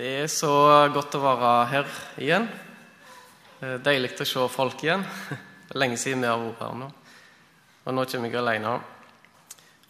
Det 0.00 0.10
er 0.22 0.30
så 0.32 0.48
godt 0.94 1.12
å 1.18 1.18
være 1.20 1.48
her 1.68 1.88
igjen. 2.24 2.46
Eh, 3.60 3.74
Deilig 3.84 4.14
å 4.24 4.24
se 4.24 4.44
folk 4.48 4.80
igjen. 4.80 5.02
Det 5.68 5.74
er 5.74 5.80
lenge 5.82 5.98
siden 6.00 6.22
vi 6.24 6.30
har 6.30 6.40
vært 6.40 6.62
her 6.64 6.78
nå. 6.80 6.86
Og 7.84 7.92
nå 7.92 8.04
kommer 8.08 8.32
jeg 8.32 8.38
alene. 8.40 8.72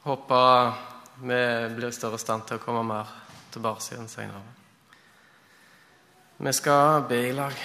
Håper 0.02 0.72
vi 1.20 1.38
blir 1.76 1.86
i 1.92 1.94
større 1.94 2.18
stand 2.18 2.42
til 2.48 2.58
å 2.58 2.64
komme 2.64 2.82
mer 2.88 3.12
tilbake 3.54 3.86
igjen 3.92 4.10
senere. 4.10 4.42
Vi 6.42 6.56
skal 6.58 7.06
be 7.06 7.20
i 7.28 7.30
lag. 7.38 7.62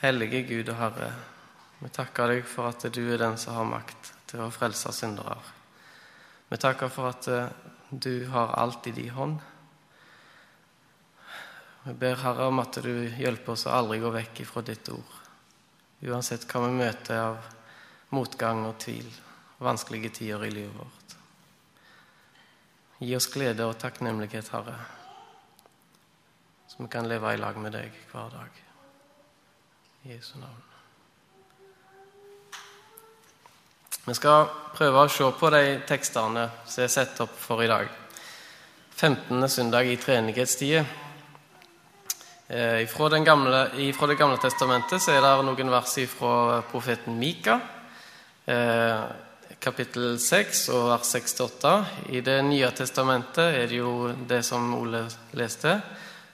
Hellige 0.00 0.46
Gud 0.48 0.72
og 0.72 0.80
Herre, 0.80 1.10
vi 1.82 1.92
takker 1.92 2.38
deg 2.38 2.48
for 2.48 2.72
at 2.72 2.88
du 2.88 3.04
er 3.04 3.20
den 3.20 3.36
som 3.36 3.60
har 3.60 3.68
makt 3.68 4.14
til 4.32 4.48
å 4.48 4.50
frelse 4.54 4.96
syndere. 4.96 5.36
Vi 6.48 6.64
takker 6.64 6.88
for 6.88 7.12
at 7.12 7.28
eh, 7.28 7.72
du 8.00 8.26
har 8.26 8.54
alt 8.58 8.86
i 8.86 8.92
din 8.92 9.10
hånd. 9.10 9.38
Vi 11.84 11.92
ber 11.94 12.16
Herre 12.16 12.48
om 12.48 12.58
at 12.62 12.78
du 12.82 12.92
hjelper 13.06 13.52
oss 13.52 13.66
å 13.68 13.74
aldri 13.76 14.00
gå 14.02 14.10
vekk 14.14 14.40
ifra 14.46 14.62
ditt 14.64 14.88
ord. 14.88 15.12
Uansett 16.04 16.46
hva 16.48 16.64
vi 16.64 16.72
møter 16.80 17.20
av 17.20 17.50
motgang 18.14 18.64
og 18.66 18.78
tvil, 18.82 19.08
vanskelige 19.62 20.14
tider 20.18 20.46
i 20.48 20.52
livet 20.52 20.76
vårt. 20.80 21.16
Gi 23.04 23.14
oss 23.16 23.30
glede 23.32 23.68
og 23.68 23.78
takknemlighet, 23.80 24.50
Herre, 24.54 24.76
så 26.68 26.82
vi 26.82 26.90
kan 26.90 27.08
leve 27.08 27.34
i 27.34 27.40
lag 27.40 27.58
med 27.60 27.76
deg 27.76 28.04
hver 28.10 28.32
dag. 28.32 28.62
I 30.04 30.16
Jesu 30.16 30.38
navn. 30.40 30.73
Vi 34.04 34.12
skal 34.12 34.50
prøve 34.76 35.00
å 35.00 35.08
se 35.08 35.24
på 35.32 35.48
de 35.48 35.78
tekstene 35.88 36.42
som 36.68 36.82
er 36.84 36.90
satt 36.92 37.22
opp 37.24 37.38
for 37.40 37.62
i 37.64 37.68
dag. 37.70 37.86
15. 38.92 39.48
søndag 39.48 39.88
i 39.88 39.96
treenighetstida. 39.96 40.82
Eh, 42.48 42.84
fra, 42.84 43.08
fra 43.08 44.06
Det 44.10 44.18
gamle 44.20 44.36
testamentet 44.42 45.08
er 45.08 45.24
det 45.24 45.32
noen 45.48 45.72
vers 45.72 45.96
fra 46.12 46.60
profeten 46.68 47.16
Mika. 47.16 47.56
Eh, 48.44 49.08
kapittel 49.56 50.20
6 50.20 50.68
og 50.76 50.90
vers 50.90 51.16
6-8. 51.16 51.74
I 52.12 52.20
Det 52.20 52.38
nye 52.44 52.70
testamentet 52.76 53.56
er 53.56 53.66
det 53.72 53.80
jo 53.80 54.12
det 54.28 54.44
som 54.44 54.68
Ole 54.82 55.06
leste. 55.32 55.80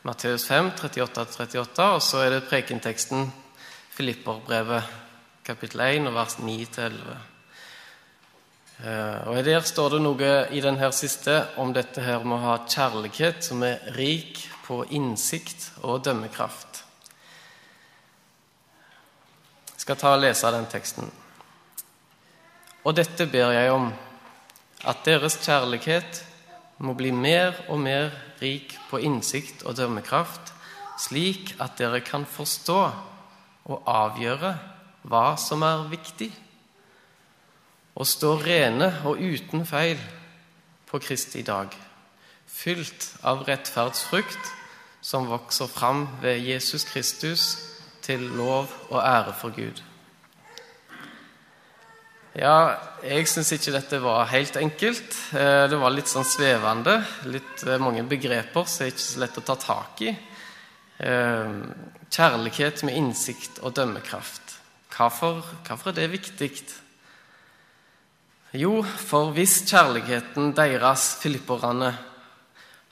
Matteus 0.03 0.49
5, 0.51 0.75
38-38. 0.75 1.93
Og 1.95 2.03
så 2.03 2.27
er 2.27 2.31
det 2.35 2.49
prekenteksten 2.51 3.31
Filipperbrevet 3.95 4.83
kapittel 5.47 5.87
1 5.87 6.09
og 6.11 6.19
vers 6.19 6.41
9-11. 6.43 7.30
Og 8.81 9.45
Der 9.45 9.61
står 9.61 9.91
det 9.91 10.01
noe 10.01 10.29
i 10.57 10.61
denne 10.65 10.89
siste 10.97 11.35
om 11.61 11.75
dette 11.77 12.01
her 12.01 12.25
med 12.25 12.39
å 12.39 12.45
ha 12.47 12.55
kjærlighet 12.65 13.45
som 13.45 13.61
er 13.63 13.83
rik 13.93 14.41
på 14.65 14.81
innsikt 14.97 15.67
og 15.83 16.01
dømmekraft. 16.07 16.81
Jeg 19.75 19.85
skal 19.85 20.01
ta 20.01 20.15
og 20.15 20.23
lese 20.25 20.55
den 20.55 20.69
teksten. 20.73 21.13
Og 22.85 22.97
dette 22.97 23.29
ber 23.29 23.53
jeg 23.53 23.71
om, 23.75 23.91
at 24.89 25.05
deres 25.05 25.37
kjærlighet 25.45 26.25
må 26.81 26.95
bli 26.97 27.13
mer 27.13 27.53
og 27.69 27.83
mer 27.85 28.15
rik 28.41 28.79
på 28.89 29.03
innsikt 29.05 29.67
og 29.69 29.77
dømmekraft, 29.77 30.55
slik 30.97 31.53
at 31.61 31.77
dere 31.77 32.01
kan 32.01 32.25
forstå 32.25 32.81
og 33.69 33.83
avgjøre 33.85 34.55
hva 35.05 35.27
som 35.41 35.69
er 35.69 35.91
viktig 35.93 36.31
og 37.95 38.07
står 38.07 38.47
rene 38.47 38.93
og 39.05 39.21
uten 39.21 39.67
feil 39.67 40.01
på 40.91 41.01
Kristi 41.03 41.43
dag, 41.47 41.75
fylt 42.47 43.13
av 43.27 43.45
rettferdsfrukt 43.49 44.55
som 45.01 45.29
vokser 45.31 45.71
fram 45.71 46.07
ved 46.23 46.43
Jesus 46.45 46.85
Kristus 46.85 47.53
til 48.05 48.27
lov 48.37 48.69
og 48.91 49.01
ære 49.01 49.35
for 49.39 49.55
Gud. 49.55 49.83
Ja, 52.39 52.77
jeg 53.03 53.27
syns 53.27 53.51
ikke 53.57 53.73
dette 53.75 53.99
var 54.03 54.29
helt 54.31 54.55
enkelt. 54.57 55.17
Eh, 55.35 55.65
det 55.67 55.79
var 55.81 55.91
litt 55.91 56.11
sånn 56.11 56.27
svevende. 56.27 57.01
Litt 57.27 57.65
eh, 57.67 57.81
mange 57.83 58.05
begreper 58.07 58.69
som 58.71 58.85
er 58.85 58.93
ikke 58.93 59.03
så 59.03 59.23
lett 59.25 59.41
å 59.41 59.43
ta 59.49 59.57
tak 59.59 60.03
i. 60.07 60.13
Eh, 61.03 61.57
kjærlighet 62.07 62.85
med 62.87 63.01
innsikt 63.01 63.59
og 63.65 63.75
dømmekraft. 63.75 64.55
Hvorfor, 64.95 65.43
hvorfor 65.67 65.91
er 65.91 65.99
det 65.99 66.13
viktig? 66.15 66.53
Jo, 68.51 68.81
for 68.83 69.31
hvis 69.31 69.61
kjærligheten 69.71 70.51
deres, 70.59 71.15
filipperne, 71.23 71.93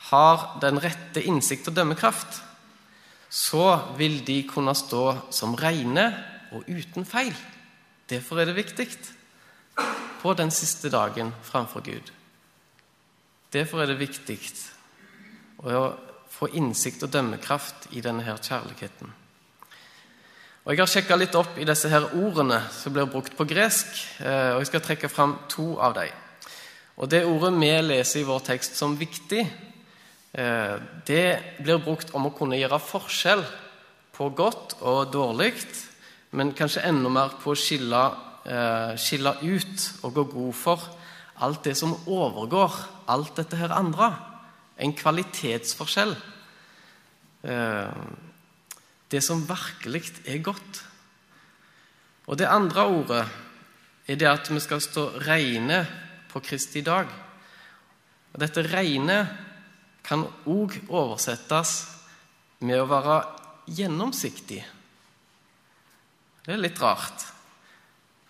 har 0.09 0.45
den 0.63 0.79
rette 0.79 1.25
innsikt 1.27 1.67
og 1.67 1.75
dømmekraft, 1.75 2.39
så 3.29 3.81
vil 3.99 4.21
de 4.27 4.45
kunne 4.47 4.75
stå 4.79 5.33
som 5.35 5.57
reine 5.59 6.07
og 6.55 6.63
uten 6.71 7.05
feil. 7.05 7.35
Derfor 8.09 8.39
er 8.39 8.49
det 8.49 8.57
viktig 8.61 8.87
på 10.23 10.35
den 10.39 10.55
siste 10.55 10.93
dagen 10.95 11.35
framfor 11.43 11.83
Gud. 11.83 12.13
Derfor 13.53 13.83
er 13.83 13.91
det 13.91 13.99
viktig 13.99 14.39
å 15.59 15.89
få 16.31 16.53
innsikt 16.55 17.03
og 17.03 17.11
dømmekraft 17.13 17.91
i 17.99 18.05
denne 18.05 18.23
her 18.23 18.39
kjærligheten. 18.39 19.11
Og 20.69 20.75
Jeg 20.75 20.83
har 20.83 20.91
sjekka 20.93 21.17
litt 21.17 21.37
opp 21.39 21.55
i 21.57 21.65
disse 21.65 21.89
her 21.89 22.11
ordene 22.13 22.59
som 22.77 22.93
blir 22.93 23.07
brukt 23.09 23.33
på 23.33 23.47
gresk, 23.49 23.89
eh, 24.21 24.51
og 24.53 24.59
jeg 24.61 24.69
skal 24.69 24.83
trekke 24.85 25.09
fram 25.09 25.31
to 25.49 25.79
av 25.81 25.95
dem. 25.97 26.11
Og 27.01 27.09
Det 27.09 27.23
ordet 27.25 27.55
vi 27.57 27.71
leser 27.87 28.21
i 28.21 28.27
vår 28.29 28.43
tekst 28.45 28.77
som 28.77 28.99
viktig, 28.99 29.47
eh, 30.35 30.77
det 31.07 31.41
blir 31.65 31.81
brukt 31.81 32.13
om 32.13 32.27
å 32.27 32.37
kunne 32.37 32.61
gjøre 32.61 32.83
forskjell 32.85 33.47
på 34.13 34.29
godt 34.37 34.77
og 34.83 35.11
dårlig, 35.11 35.55
men 36.33 36.53
kanskje 36.53 36.85
enda 36.85 37.09
mer 37.09 37.31
på 37.41 37.53
å 37.53 37.57
skille, 37.57 38.13
eh, 38.45 38.95
skille 39.01 39.39
ut 39.41 40.05
og 40.05 40.15
gå 40.15 40.25
god 40.35 40.55
for 40.55 40.81
alt 41.41 41.65
det 41.65 41.79
som 41.79 41.97
overgår 42.07 42.73
alt 43.09 43.35
dette 43.37 43.57
her 43.57 43.73
andre. 43.73 44.15
En 44.77 44.93
kvalitetsforskjell 44.93 46.15
det 49.11 49.23
som 49.25 49.45
virkelig 49.49 50.13
er 50.29 50.43
godt. 50.45 50.83
Og 52.29 52.39
det 52.39 52.49
andre 52.49 52.85
ordet 52.87 53.25
er 54.09 54.17
det 54.21 54.29
at 54.29 54.51
vi 54.53 54.61
skal 54.61 54.83
stå 54.85 55.07
reine 55.25 55.81
på 56.29 56.41
Kristi 56.45 56.83
dag. 56.85 57.09
Og 58.33 58.41
Dette 58.41 58.65
reine 58.69 59.19
kan 60.05 60.27
òg 60.49 60.77
oversettes 60.89 61.73
med 62.61 62.81
å 62.81 62.89
være 62.89 63.19
gjennomsiktig. 63.79 64.61
Det 66.45 66.55
er 66.55 66.61
litt 66.61 66.81
rart. 66.81 67.25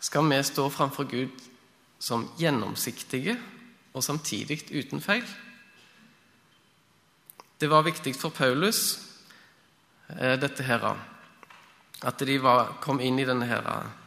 Skal 0.02 0.26
vi 0.30 0.38
stå 0.46 0.68
framfor 0.70 1.06
Gud 1.10 1.44
som 1.98 2.28
gjennomsiktige 2.38 3.34
og 3.94 4.04
samtidig 4.04 4.64
uten 4.70 5.02
feil? 5.02 5.26
Det 7.58 7.66
var 7.70 7.86
viktig 7.86 8.14
for 8.14 8.30
Paulus 8.30 9.07
dette 10.08 10.64
her, 10.64 10.96
At 12.02 12.19
de 12.19 12.38
var, 12.38 12.78
kom 12.80 13.00
inn 13.00 13.19
i 13.19 13.26
denne 13.26 13.46
her 13.46 13.64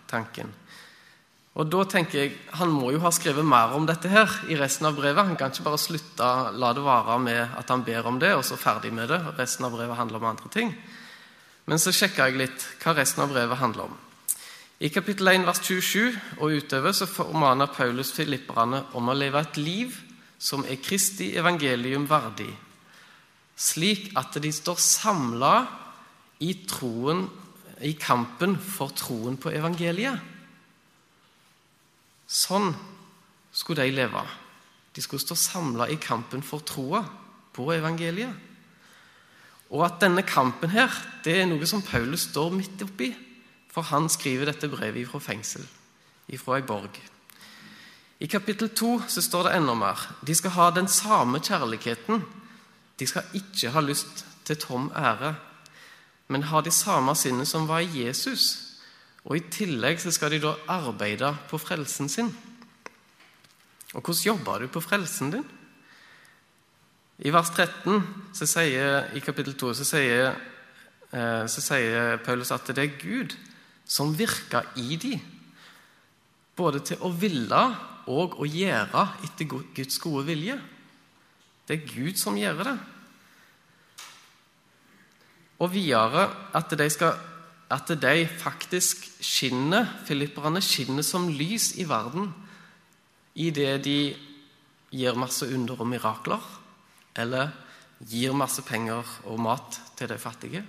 tanken. 0.07 0.53
Og 1.59 1.67
da 1.67 1.83
tenker 1.83 2.19
jeg, 2.19 2.35
Han 2.53 2.71
må 2.71 2.91
jo 2.93 3.01
ha 3.03 3.11
skrevet 3.11 3.45
mer 3.45 3.73
om 3.75 3.85
dette 3.85 4.07
her 4.11 4.29
i 4.47 4.55
resten 4.55 4.87
av 4.87 4.95
brevet. 4.95 5.25
Han 5.25 5.35
kan 5.35 5.51
ikke 5.51 5.67
bare 5.67 5.81
slutte, 5.81 6.29
la 6.55 6.71
det 6.73 6.83
vare 6.85 7.17
med 7.19 7.57
at 7.57 7.69
han 7.69 7.83
ber 7.83 8.07
om 8.07 8.19
det, 8.19 8.33
og 8.35 8.45
så 8.45 8.55
ferdig 8.55 8.93
med 8.93 9.09
det. 9.11 9.19
Resten 9.37 9.65
av 9.65 9.75
brevet 9.75 9.97
handler 9.97 10.21
om 10.21 10.29
andre 10.31 10.49
ting. 10.49 10.71
Men 11.65 11.79
så 11.79 11.91
sjekka 11.91 12.29
jeg 12.29 12.39
litt 12.39 12.63
hva 12.81 12.95
resten 12.95 13.25
av 13.25 13.33
brevet 13.33 13.59
handler 13.59 13.89
om. 13.89 13.97
I 14.81 14.89
kapittel 14.89 15.27
1 15.29 15.43
vers 15.45 15.59
27 15.61 16.39
og 16.39 16.55
utover 16.57 16.95
så 16.95 17.05
formaner 17.05 17.69
Paulus 17.69 18.09
filipperne 18.15 18.81
om 18.97 19.11
å 19.11 19.13
leve 19.13 19.43
et 19.43 19.59
liv 19.61 19.99
som 20.41 20.63
er 20.65 20.79
Kristi 20.81 21.35
evangelium 21.37 22.07
verdig, 22.09 22.49
slik 23.53 24.09
at 24.17 24.39
de 24.41 24.49
står 24.49 24.79
samla 24.81 25.53
i, 26.41 26.53
troen, 26.67 27.25
i 27.85 27.93
kampen 27.99 28.57
for 28.57 28.93
troen 28.97 29.37
på 29.41 29.53
evangeliet. 29.53 30.19
Sånn 32.31 32.71
skulle 33.51 33.85
de 33.85 33.95
leve. 33.95 34.23
De 34.95 35.03
skulle 35.03 35.23
stå 35.23 35.37
samla 35.37 35.87
i 35.91 35.99
kampen 36.01 36.43
for 36.43 36.63
troa 36.67 37.03
på 37.55 37.67
evangeliet. 37.75 38.33
Og 39.71 39.85
at 39.85 40.01
denne 40.03 40.23
kampen 40.27 40.73
her, 40.73 40.91
det 41.23 41.37
er 41.39 41.47
noe 41.47 41.67
som 41.67 41.83
Paulus 41.85 42.27
står 42.31 42.51
midt 42.55 42.81
oppi. 42.83 43.11
For 43.71 43.87
han 43.87 44.09
skriver 44.11 44.49
dette 44.49 44.67
brevet 44.67 45.07
fra 45.07 45.21
fengsel, 45.23 45.63
fra 46.35 46.57
ei 46.57 46.65
borg. 46.67 46.97
I 48.21 48.27
kapittel 48.27 48.69
2 48.75 48.89
så 49.09 49.23
står 49.23 49.47
det 49.47 49.53
enda 49.57 49.73
mer. 49.79 50.01
De 50.27 50.35
skal 50.35 50.53
ha 50.57 50.67
den 50.75 50.89
samme 50.91 51.39
kjærligheten. 51.39 52.19
De 52.99 53.07
skal 53.07 53.31
ikke 53.33 53.71
ha 53.71 53.81
lyst 53.81 54.25
til 54.45 54.59
tom 54.59 54.91
ære 54.91 55.33
men 56.31 56.47
har 56.47 56.63
de 56.63 56.71
samme 56.71 57.13
sinnet 57.19 57.49
som 57.49 57.67
var 57.67 57.83
i 57.83 58.05
Jesus. 58.05 58.77
Og 59.27 59.35
I 59.37 59.47
tillegg 59.51 59.99
så 60.01 60.13
skal 60.15 60.31
de 60.33 60.39
da 60.45 60.55
arbeide 60.71 61.33
på 61.51 61.59
frelsen 61.61 62.09
sin. 62.09 62.31
Og 63.91 63.99
hvordan 63.99 64.23
jobber 64.23 64.63
du 64.63 64.71
på 64.71 64.83
frelsen 64.83 65.33
din? 65.35 65.47
I 67.21 67.33
vers 67.33 67.51
13 67.53 67.99
så 68.33 68.47
sier, 68.49 69.11
i 69.13 69.21
kapittel 69.21 69.53
2 69.59 69.73
så 69.77 69.85
sier, 69.85 70.31
eh, 71.11 71.43
så 71.45 71.61
sier 71.61 72.17
Paulus 72.25 72.53
at 72.55 72.71
det 72.71 72.85
er 72.85 72.97
Gud 72.97 73.35
som 73.85 74.15
virker 74.17 74.65
i 74.79 74.95
de, 74.95 75.19
både 76.55 76.79
til 76.79 77.03
å 77.03 77.11
ville 77.11 77.61
og 78.09 78.39
å 78.39 78.47
gjøre 78.47 79.03
etter 79.27 79.51
Guds 79.51 79.99
gode 80.01 80.25
vilje. 80.31 80.57
Det 81.67 81.77
er 81.77 81.91
Gud 81.91 82.17
som 82.17 82.39
gjør 82.39 82.63
det. 82.71 82.77
Og 85.61 85.73
videre 85.75 86.25
at 86.57 86.73
de, 86.73 86.89
skal, 86.89 87.17
at 87.69 87.93
de 88.01 88.27
faktisk 88.41 89.05
skinner, 89.21 89.85
filipperne 90.07 90.61
skinner 90.61 91.05
som 91.05 91.29
lys 91.29 91.75
i 91.77 91.85
verden 91.89 92.31
i 93.35 93.51
det 93.53 93.83
de 93.85 93.99
gir 94.91 95.15
masse 95.15 95.47
under 95.47 95.79
og 95.79 95.87
mirakler, 95.87 96.41
eller 97.15 97.53
gir 98.09 98.33
masse 98.35 98.63
penger 98.65 99.07
og 99.29 99.39
mat 99.39 99.77
til 99.97 100.09
de 100.09 100.17
fattige. 100.19 100.63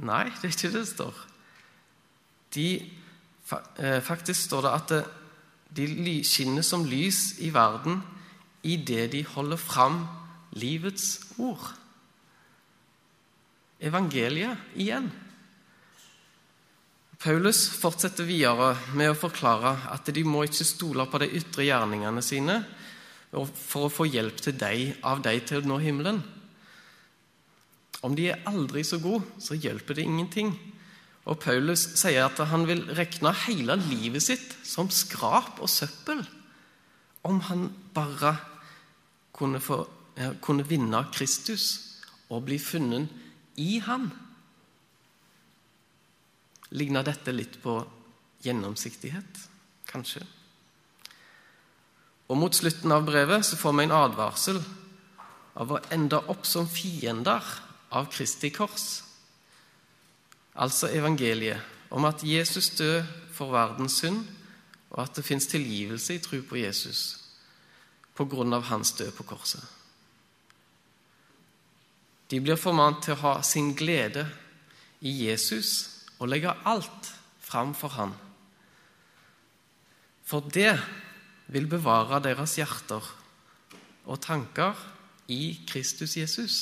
Nei, 0.00 0.24
det 0.40 0.48
er 0.48 0.54
ikke 0.54 0.70
det 0.70 0.80
det 0.80 0.88
står. 0.88 1.20
De, 2.54 2.68
eh, 3.78 4.00
faktisk 4.02 4.48
står 4.48 4.66
det 4.66 4.72
at 4.78 5.10
de 5.76 6.16
skinner 6.26 6.66
som 6.66 6.84
lys 6.84 7.38
i 7.38 7.52
verden 7.54 8.00
i 8.62 8.76
det 8.76 9.12
de 9.12 9.24
holder 9.24 9.56
fram 9.56 10.06
livets 10.52 11.20
ord. 11.38 11.79
Evangeliet 13.80 14.76
igjen. 14.76 15.08
Paulus 17.20 17.66
fortsetter 17.76 18.24
videre 18.24 18.74
med 18.96 19.12
å 19.12 19.18
forklare 19.18 19.74
at 19.92 20.08
de 20.08 20.22
må 20.24 20.46
ikke 20.46 20.64
stole 20.64 21.04
på 21.08 21.20
de 21.20 21.28
ytre 21.36 21.66
gjerningene 21.66 22.22
sine 22.24 22.62
for 23.30 23.86
å 23.86 23.92
få 23.92 24.06
hjelp 24.08 24.40
til 24.40 24.56
deg, 24.58 24.96
av 25.04 25.20
deg 25.24 25.44
til 25.48 25.60
å 25.60 25.68
nå 25.68 25.78
himmelen. 25.84 26.22
Om 28.00 28.16
de 28.16 28.30
er 28.32 28.44
aldri 28.48 28.82
så 28.88 28.98
gode, 29.02 29.26
så 29.36 29.58
hjelper 29.58 29.98
det 29.98 30.06
ingenting. 30.08 30.54
Og 31.28 31.36
Paulus 31.42 31.82
sier 32.00 32.24
at 32.24 32.40
han 32.48 32.64
vil 32.68 32.82
rekne 32.96 33.34
hele 33.44 33.76
livet 33.84 34.24
sitt 34.24 34.56
som 34.64 34.88
skrap 34.88 35.60
og 35.60 35.68
søppel 35.68 36.24
om 37.28 37.40
han 37.50 37.66
bare 37.92 38.32
kunne, 39.36 39.60
få, 39.60 39.82
kunne 40.40 40.64
vinne 40.64 41.04
Kristus 41.12 41.66
og 42.32 42.46
bli 42.48 42.56
funnet 42.56 43.12
i 43.60 43.78
han. 43.84 44.08
Ligner 46.70 47.04
dette 47.06 47.34
litt 47.34 47.58
på 47.62 47.76
gjennomsiktighet? 48.44 49.46
Kanskje. 49.90 50.22
Og 52.30 52.38
Mot 52.38 52.54
slutten 52.54 52.92
av 52.94 53.04
brevet 53.08 53.44
så 53.46 53.58
får 53.58 53.74
vi 53.76 53.86
en 53.88 53.96
advarsel 53.96 54.60
av 55.60 55.72
å 55.74 55.80
ende 55.90 56.20
opp 56.30 56.46
som 56.46 56.68
fiender 56.70 57.42
av 57.90 58.06
Kristi 58.12 58.52
kors. 58.54 59.02
Altså 60.54 60.92
evangeliet 60.94 61.90
om 61.90 62.06
at 62.06 62.22
Jesus 62.22 62.70
død 62.78 63.02
for 63.34 63.50
verdens 63.50 63.98
synd, 63.98 64.22
og 64.90 65.02
at 65.04 65.18
det 65.18 65.26
fins 65.26 65.46
tilgivelse 65.50 66.16
i 66.16 66.22
tro 66.22 66.40
på 66.46 66.58
Jesus 66.58 67.02
på 68.14 68.26
grunn 68.30 68.54
av 68.54 68.66
hans 68.68 68.92
død 68.98 69.12
på 69.16 69.26
korset. 69.32 69.62
De 72.30 72.38
blir 72.38 72.58
formant 72.60 73.00
til 73.02 73.16
å 73.16 73.22
ha 73.24 73.34
sin 73.46 73.72
glede 73.74 74.24
i 75.02 75.12
Jesus 75.26 75.70
og 76.20 76.30
legge 76.30 76.52
alt 76.68 77.10
fram 77.42 77.72
for 77.74 77.96
ham. 77.96 78.12
For 80.22 80.46
det 80.54 80.76
vil 81.50 81.66
bevare 81.66 82.20
deres 82.22 82.54
hjerter 82.60 83.02
og 84.06 84.20
tanker 84.22 84.78
i 85.30 85.56
Kristus 85.66 86.14
Jesus. 86.18 86.60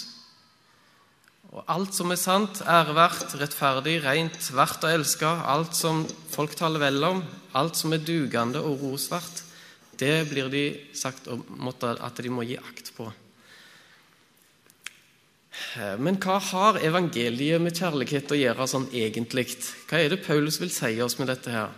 Og 1.48 1.64
alt 1.72 1.96
som 1.96 2.12
er 2.12 2.20
sant, 2.20 2.60
æreverdt, 2.60 3.36
rettferdig, 3.40 3.98
rent, 4.04 4.40
verdt 4.52 4.84
å 4.84 4.92
elske, 4.92 5.28
alt 5.28 5.76
som 5.76 6.02
folk 6.32 6.56
taler 6.56 6.82
vel 6.82 7.04
om, 7.08 7.22
alt 7.56 7.76
som 7.76 7.94
er 7.96 8.04
dugende 8.04 8.60
og 8.60 8.84
rosverdt, 8.84 9.44
det 9.98 10.28
blir 10.30 10.52
de 10.52 10.66
sagt 10.94 11.28
at 11.28 12.20
de 12.22 12.32
må 12.32 12.44
gi 12.46 12.60
akt 12.60 12.92
på. 12.96 13.08
Men 15.98 16.16
hva 16.22 16.38
har 16.42 16.78
evangeliet 16.84 17.62
med 17.62 17.76
kjærlighet 17.76 18.32
å 18.32 18.38
gjøre 18.38 18.66
sånn 18.70 18.88
egentlig? 18.94 19.46
Hva 19.88 20.00
er 20.00 20.12
det 20.12 20.22
Paulus 20.24 20.60
vil 20.62 20.72
si 20.72 20.94
oss 21.04 21.18
med 21.20 21.30
dette 21.32 21.52
her? 21.52 21.74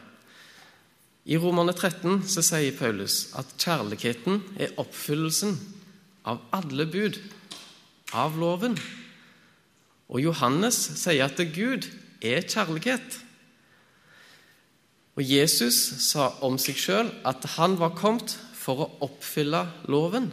I 1.31 1.37
Romerne 1.41 1.75
13 1.77 2.23
så 2.29 2.43
sier 2.44 2.77
Paulus 2.77 3.29
at 3.38 3.53
kjærligheten 3.61 4.41
er 4.61 4.77
oppfyllelsen 4.81 5.56
av 6.29 6.41
alle 6.56 6.87
bud, 6.91 7.19
av 8.17 8.38
loven. 8.41 8.77
Og 10.11 10.25
Johannes 10.25 10.79
sier 10.99 11.29
at 11.29 11.41
Gud 11.55 11.87
er 12.25 12.43
kjærlighet. 12.43 13.21
Og 15.19 15.26
Jesus 15.26 15.76
sa 16.06 16.31
om 16.47 16.56
seg 16.61 16.79
sjøl 16.81 17.11
at 17.29 17.44
han 17.56 17.76
var 17.81 17.97
kommet 17.99 18.37
for 18.56 18.85
å 18.85 18.91
oppfylle 19.06 19.67
loven. 19.93 20.31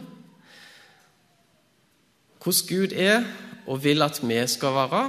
Hvordan 2.38 2.68
Gud 2.68 2.92
er 2.94 3.24
og 3.68 3.80
vil 3.84 4.02
at 4.02 4.20
vi 4.22 4.38
skal 4.46 4.74
være, 4.74 5.02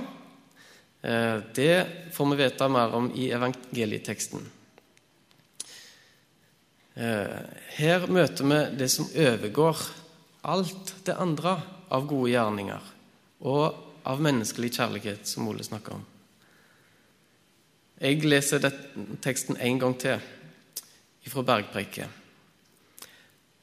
eh, 1.03 1.41
det 1.55 1.87
får 2.13 2.29
vi 2.29 2.43
vite 2.43 2.69
mer 2.69 2.95
om 2.95 3.11
i 3.15 3.29
evangelieteksten. 3.31 4.51
Eh, 6.95 7.39
her 7.77 8.07
møter 8.07 8.43
vi 8.43 8.77
det 8.77 8.89
som 8.91 9.07
overgår 9.15 9.77
alt 10.43 10.95
det 11.05 11.15
andre 11.15 11.61
av 11.89 12.07
gode 12.07 12.31
gjerninger 12.33 12.89
og 13.39 13.75
av 14.03 14.19
menneskelig 14.21 14.73
kjærlighet, 14.73 15.27
som 15.27 15.47
Ole 15.47 15.63
snakker 15.63 15.95
om. 15.95 16.05
Jeg 17.99 18.23
leser 18.23 18.63
teksten 19.21 19.57
en 19.59 19.79
gang 19.79 19.95
til 19.99 20.19
fra 21.29 21.43
Bergpreiket. 21.45 22.07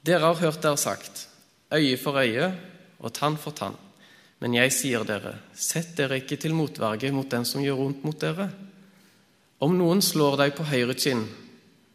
Dere 0.06 0.28
har 0.28 0.38
hørt 0.38 0.62
dere 0.62 0.78
sagt 0.78 1.24
øye 1.74 1.96
for 1.98 2.20
øye 2.20 2.52
og 3.00 3.12
tann 3.16 3.36
for 3.40 3.56
tann. 3.56 3.76
Men 4.40 4.56
jeg 4.58 4.72
sier 4.74 5.04
dere, 5.08 5.34
sett 5.56 5.94
dere 5.96 6.20
ikke 6.20 6.36
til 6.40 6.54
motverge 6.56 7.12
mot 7.14 7.28
den 7.30 7.46
som 7.48 7.64
gjør 7.64 7.80
vondt 7.80 8.04
mot 8.04 8.18
dere. 8.20 8.50
Om 9.64 9.78
noen 9.78 10.02
slår 10.04 10.36
deg 10.42 10.56
på 10.56 10.66
høyre 10.68 10.96
kinn, 10.98 11.24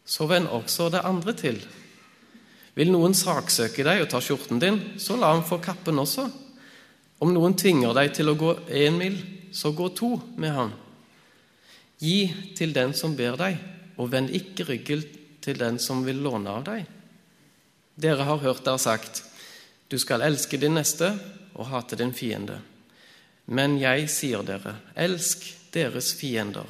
så 0.04 0.26
vend 0.30 0.50
også 0.50 0.88
det 0.90 1.04
andre 1.06 1.34
til. 1.38 1.60
Vil 2.74 2.90
noen 2.90 3.14
saksøke 3.14 3.84
deg 3.86 4.02
og 4.02 4.10
ta 4.10 4.18
skjorten 4.24 4.58
din, 4.62 4.80
så 4.98 5.18
la 5.20 5.30
ham 5.34 5.44
få 5.46 5.60
kappen 5.62 6.00
også. 6.02 6.26
Om 7.22 7.30
noen 7.30 7.54
tvinger 7.54 7.94
deg 7.94 8.14
til 8.16 8.32
å 8.32 8.38
gå 8.38 8.54
én 8.74 8.96
mil, 8.98 9.20
så 9.54 9.70
gå 9.76 9.90
to 9.94 10.16
med 10.40 10.56
ham. 10.56 10.72
Gi 12.02 12.32
til 12.58 12.72
den 12.74 12.96
som 12.98 13.14
ber 13.14 13.36
deg, 13.38 13.60
og 14.00 14.10
vend 14.10 14.32
ikke 14.34 14.66
ryggen 14.66 15.04
til 15.44 15.60
den 15.60 15.78
som 15.78 16.02
vil 16.06 16.18
låne 16.24 16.50
av 16.50 16.64
deg. 16.66 16.88
Dere 17.94 18.26
har 18.26 18.40
hørt 18.42 18.64
dere 18.66 18.80
sagt, 18.80 19.22
du 19.92 19.98
skal 20.00 20.24
elske 20.24 20.56
din 20.56 20.72
neste 20.72 21.10
og 21.52 21.68
hate 21.68 21.98
din 22.00 22.14
fiende. 22.16 22.56
Men 23.52 23.76
jeg 23.76 24.06
sier 24.08 24.40
dere, 24.46 24.78
elsk 24.96 25.44
deres 25.74 26.14
fiender. 26.16 26.64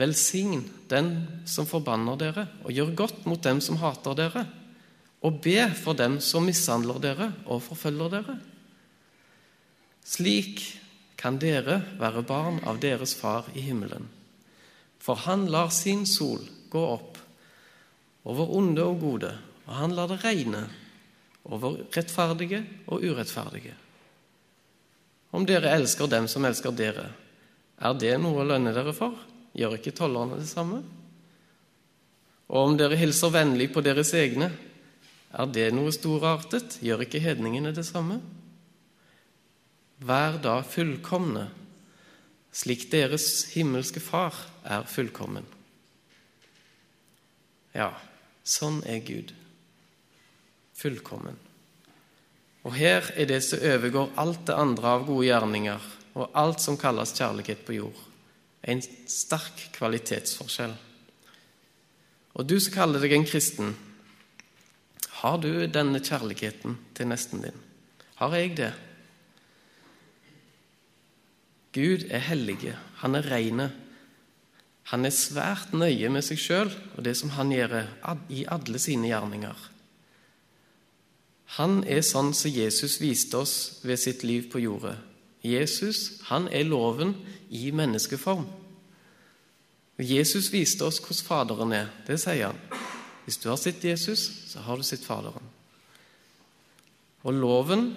Velsign 0.00 0.62
den 0.88 1.10
som 1.44 1.68
forbanner 1.68 2.16
dere, 2.16 2.46
og 2.64 2.72
gjør 2.72 2.94
godt 2.96 3.26
mot 3.28 3.42
dem 3.44 3.60
som 3.60 3.76
hater 3.82 4.16
dere. 4.16 4.46
Og 5.20 5.42
be 5.44 5.66
for 5.76 5.98
dem 5.98 6.16
som 6.24 6.48
mishandler 6.48 7.02
dere 7.04 7.28
og 7.44 7.60
forfølger 7.68 8.16
dere. 8.16 8.38
Slik 10.02 10.64
kan 11.20 11.36
dere 11.36 11.82
være 12.00 12.24
barn 12.24 12.62
av 12.64 12.80
deres 12.80 13.12
far 13.14 13.52
i 13.52 13.60
himmelen. 13.68 14.08
For 15.02 15.20
han 15.28 15.50
lar 15.52 15.68
sin 15.68 16.06
sol 16.08 16.40
gå 16.72 16.88
opp 16.96 17.20
over 18.24 18.56
onde 18.56 18.86
og 18.86 19.02
gode, 19.02 19.36
og 19.66 19.74
han 19.76 19.92
lar 19.92 20.08
det 20.08 20.22
regne 20.24 20.70
over 21.44 21.80
rettferdige 21.94 22.62
og 22.86 23.02
urettferdige. 23.02 23.74
Om 25.32 25.46
dere 25.48 25.72
elsker 25.74 26.10
dem 26.12 26.28
som 26.28 26.44
elsker 26.44 26.74
dere, 26.76 27.08
er 27.82 27.94
det 27.98 28.12
noe 28.20 28.42
å 28.42 28.46
lønne 28.46 28.74
dere 28.74 28.92
for? 28.94 29.16
Gjør 29.56 29.78
ikke 29.78 29.94
tollerne 29.96 30.38
det 30.40 30.48
samme? 30.48 30.82
Og 32.52 32.68
om 32.68 32.76
dere 32.76 32.98
hilser 33.00 33.32
vennlig 33.32 33.70
på 33.72 33.82
deres 33.84 34.12
egne, 34.16 34.50
er 35.32 35.48
det 35.48 35.70
noe 35.72 35.92
storartet? 35.94 36.76
Gjør 36.84 37.06
ikke 37.06 37.22
hedningene 37.24 37.72
det 37.72 37.86
samme? 37.88 38.20
Vær 40.02 40.36
da 40.42 40.58
fullkomne, 40.66 41.46
slik 42.52 42.90
deres 42.92 43.54
himmelske 43.54 44.02
Far 44.04 44.36
er 44.68 44.84
fullkommen. 44.90 45.46
Ja, 47.72 47.94
sånn 48.44 48.82
er 48.84 49.00
Gud. 49.06 49.32
Fullkommen. 50.82 51.38
Og 52.66 52.74
her 52.74 53.06
er 53.18 53.26
det 53.30 53.40
som 53.46 53.62
overgår 53.62 54.14
alt 54.18 54.46
det 54.46 54.58
andre 54.58 54.94
av 54.96 55.06
gode 55.06 55.26
gjerninger 55.28 55.90
og 56.18 56.34
alt 56.38 56.62
som 56.62 56.78
kalles 56.78 57.14
kjærlighet 57.16 57.64
på 57.66 57.78
jord. 57.78 57.98
En 58.62 58.82
sterk 58.82 59.68
kvalitetsforskjell. 59.74 60.74
Og 62.38 62.46
du 62.48 62.56
som 62.62 62.74
kaller 62.74 63.02
deg 63.02 63.16
en 63.16 63.26
kristen, 63.28 63.74
har 65.22 65.38
du 65.42 65.66
denne 65.70 66.00
kjærligheten 66.02 66.78
til 66.96 67.10
nesten 67.10 67.44
din? 67.44 67.58
Har 68.18 68.34
jeg 68.38 68.56
det? 68.58 68.72
Gud 71.72 72.06
er 72.10 72.26
hellige, 72.26 72.76
han 73.00 73.16
er 73.16 73.28
reine. 73.30 73.70
Han 74.90 75.06
er 75.06 75.14
svært 75.14 75.72
nøye 75.72 76.10
med 76.12 76.26
seg 76.26 76.40
sjøl 76.42 76.72
og 76.96 77.04
det 77.06 77.14
som 77.18 77.32
han 77.38 77.52
gjør 77.54 77.78
i 78.34 78.44
alle 78.50 78.82
sine 78.82 79.08
gjerninger. 79.08 79.71
Han 81.58 81.82
er 81.84 82.00
sånn 82.06 82.32
som 82.36 82.52
Jesus 82.52 82.96
viste 83.02 83.42
oss 83.42 83.54
ved 83.84 84.00
sitt 84.00 84.22
liv 84.24 84.48
på 84.52 84.62
jordet. 84.62 84.96
Jesus 85.42 86.22
han 86.30 86.46
er 86.48 86.64
loven 86.64 87.16
i 87.50 87.70
menneskeform. 87.74 88.46
Jesus 90.02 90.48
viste 90.52 90.86
oss 90.86 91.00
hvordan 91.02 91.26
Faderen 91.26 91.74
er. 91.76 91.90
Det 92.06 92.16
sier 92.20 92.48
han. 92.48 92.58
Hvis 93.26 93.38
du 93.42 93.50
har 93.50 93.58
sett 93.60 93.84
Jesus, 93.84 94.24
så 94.50 94.62
har 94.64 94.78
du 94.78 94.86
sett 94.86 95.04
Faderen. 95.04 95.44
Og 97.22 97.36
loven 97.36 97.92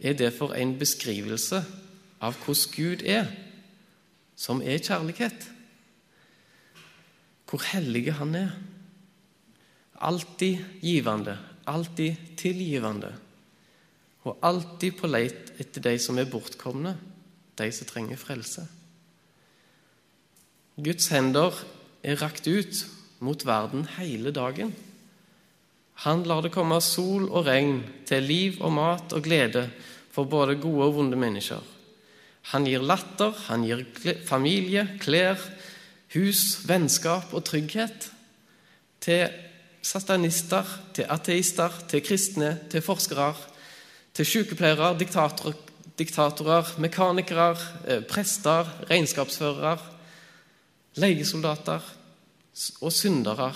er 0.00 0.18
derfor 0.18 0.52
en 0.56 0.74
beskrivelse 0.78 1.62
av 2.20 2.36
hvordan 2.42 2.74
Gud 2.74 3.04
er, 3.06 3.30
som 4.36 4.60
er 4.60 4.82
kjærlighet. 4.82 5.48
Hvor 7.48 7.62
hellige 7.70 8.18
han 8.18 8.34
er. 8.34 8.54
Alltid 10.02 10.58
givende, 10.82 11.38
alltid 11.70 12.36
tilgivende. 12.40 13.12
Og 14.24 14.38
alltid 14.42 14.96
på 14.98 15.10
leit 15.10 15.52
etter 15.60 15.84
de 15.84 15.98
som 16.00 16.18
er 16.18 16.30
bortkomne, 16.30 16.96
de 17.58 17.68
som 17.72 17.88
trenger 17.88 18.20
frelse. 18.20 18.64
Guds 20.74 21.10
hender 21.12 21.54
er 22.02 22.18
rakt 22.18 22.48
ut 22.48 22.80
mot 23.22 23.44
verden 23.46 23.86
hele 23.98 24.32
dagen. 24.34 24.72
Han 26.02 26.24
lar 26.26 26.42
det 26.42 26.54
komme 26.54 26.80
sol 26.82 27.28
og 27.28 27.46
regn 27.46 27.78
til 28.08 28.26
liv 28.26 28.58
og 28.64 28.74
mat 28.74 29.14
og 29.14 29.22
glede 29.22 29.68
for 30.14 30.26
både 30.26 30.58
gode 30.58 30.88
og 30.88 30.96
vonde 30.98 31.18
mennesker. 31.18 31.62
Han 32.52 32.66
gir 32.68 32.82
latter, 32.84 33.32
han 33.46 33.62
gir 33.64 33.84
familie, 34.26 34.88
klær, 35.00 35.38
hus, 36.14 36.64
vennskap 36.68 37.32
og 37.32 37.44
trygghet 37.46 38.10
til 39.04 39.30
satanister, 39.84 40.64
til 40.94 41.06
ateister, 41.12 41.72
til 41.88 42.02
kristne, 42.04 42.56
til 42.70 42.82
forskere, 42.82 43.34
til 44.14 44.26
sykepleiere, 44.26 44.94
diktatorer, 44.98 45.56
diktatorer 45.98 46.74
mekanikere, 46.78 47.56
eh, 47.86 48.02
prester, 48.02 48.64
regnskapsførere, 48.90 49.78
legesoldater 50.94 51.80
og 52.80 52.92
syndere 52.92 53.52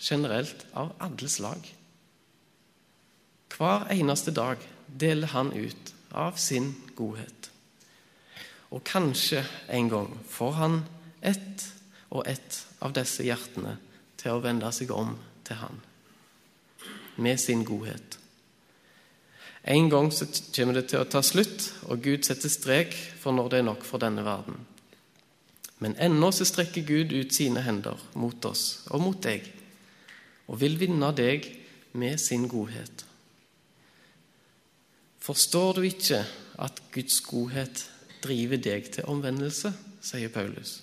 generelt 0.00 0.66
av 0.74 0.92
alle 1.00 1.28
slag. 1.28 1.74
Hver 3.56 3.88
eneste 3.92 4.32
dag 4.34 4.58
deler 5.00 5.26
han 5.26 5.52
ut 5.52 5.92
av 6.12 6.36
sin 6.36 6.74
godhet. 6.96 7.50
Og 8.72 8.84
kanskje 8.84 9.44
en 9.68 9.88
gang 9.88 10.08
får 10.28 10.52
han 10.52 10.84
ett 11.22 11.66
og 12.10 12.26
ett 12.28 12.66
av 12.80 12.92
disse 12.96 13.24
hjertene 13.24 13.76
til 14.16 14.36
å 14.36 14.42
vende 14.42 14.72
seg 14.72 14.90
om 14.94 15.14
til 15.52 15.60
han 15.60 15.80
med 17.20 17.38
sin 17.38 17.64
godhet. 17.64 18.18
En 19.68 19.90
gang 19.90 20.10
så 20.12 20.26
kommer 20.56 20.74
det 20.74 20.88
til 20.90 21.02
å 21.02 21.06
ta 21.06 21.20
slutt, 21.22 21.68
og 21.86 22.02
Gud 22.02 22.24
setter 22.26 22.50
strek 22.50 22.94
for 23.20 23.36
når 23.36 23.50
det 23.50 23.58
er 23.60 23.68
nok 23.68 23.84
for 23.86 24.02
denne 24.02 24.24
verden. 24.26 24.56
Men 25.78 25.94
ennå 26.00 26.32
så 26.32 26.46
strekker 26.48 26.86
Gud 26.88 27.12
ut 27.12 27.34
sine 27.34 27.62
hender 27.62 28.00
mot 28.18 28.44
oss 28.48 28.86
og 28.90 29.04
mot 29.04 29.20
deg, 29.22 29.44
og 30.48 30.58
vil 30.62 30.78
vinne 30.80 31.12
deg 31.14 31.46
med 31.92 32.18
sin 32.18 32.48
godhet. 32.50 33.04
Forstår 35.22 35.76
du 35.76 35.84
ikke 35.86 36.24
at 36.64 36.80
Guds 36.94 37.20
godhet 37.28 37.84
driver 38.24 38.58
deg 38.58 38.88
til 38.96 39.10
omvendelse, 39.10 39.70
sier 40.02 40.32
Paulus 40.32 40.80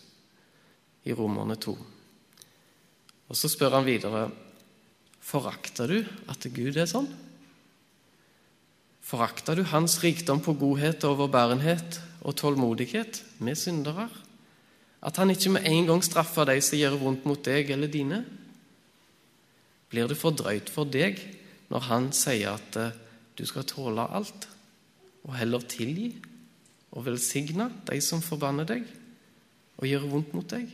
i 1.04 1.16
Romerne 1.16 1.58
2. 1.60 1.74
Og 3.30 3.38
Så 3.38 3.50
spør 3.52 3.80
han 3.80 3.88
videre 3.88 4.30
forakter 5.30 5.92
du 5.92 6.00
at 6.32 6.48
Gud 6.54 6.78
er 6.78 6.90
sånn. 6.90 7.10
Forakter 9.06 9.58
du 9.58 9.64
Hans 9.70 10.00
rikdom 10.04 10.42
på 10.46 10.56
godhet 10.58 11.06
og 11.06 11.18
overbærenhet 11.18 12.00
og 12.26 12.36
tålmodighet 12.38 13.22
med 13.42 13.58
syndere? 13.58 14.08
At 15.02 15.18
han 15.22 15.32
ikke 15.32 15.54
med 15.56 15.68
en 15.70 15.88
gang 15.88 16.04
straffer 16.04 16.50
de 16.50 16.60
som 16.62 16.78
gjør 16.78 17.00
vondt 17.02 17.28
mot 17.30 17.42
deg 17.46 17.72
eller 17.74 17.92
dine? 17.92 18.24
Blir 19.90 20.10
det 20.10 20.20
for 20.20 20.36
drøyt 20.36 20.70
for 20.70 20.90
deg 20.90 21.22
når 21.70 21.86
han 21.88 22.10
sier 22.14 22.58
at 22.58 22.78
eh, 22.78 22.98
du 23.38 23.46
skal 23.48 23.66
tåle 23.70 24.04
alt, 24.04 24.50
og 25.24 25.36
heller 25.38 25.64
tilgi 25.70 26.10
og 26.92 27.06
velsigne 27.06 27.70
de 27.88 28.00
som 28.04 28.22
forbanner 28.24 28.68
deg 28.68 28.86
og 29.80 29.88
gjør 29.88 30.08
vondt 30.12 30.34
mot 30.36 30.50
deg. 30.50 30.68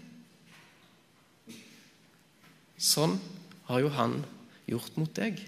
Sånn 2.75 3.19
har 3.69 3.83
jo 3.83 3.91
han 3.95 4.19
gjort 4.69 4.98
mot 5.00 5.12
deg. 5.15 5.39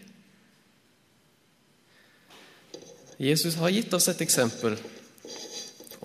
Jesus 3.17 3.57
har 3.57 3.73
gitt 3.73 3.93
oss 3.97 4.09
et 4.11 4.21
eksempel, 4.21 4.77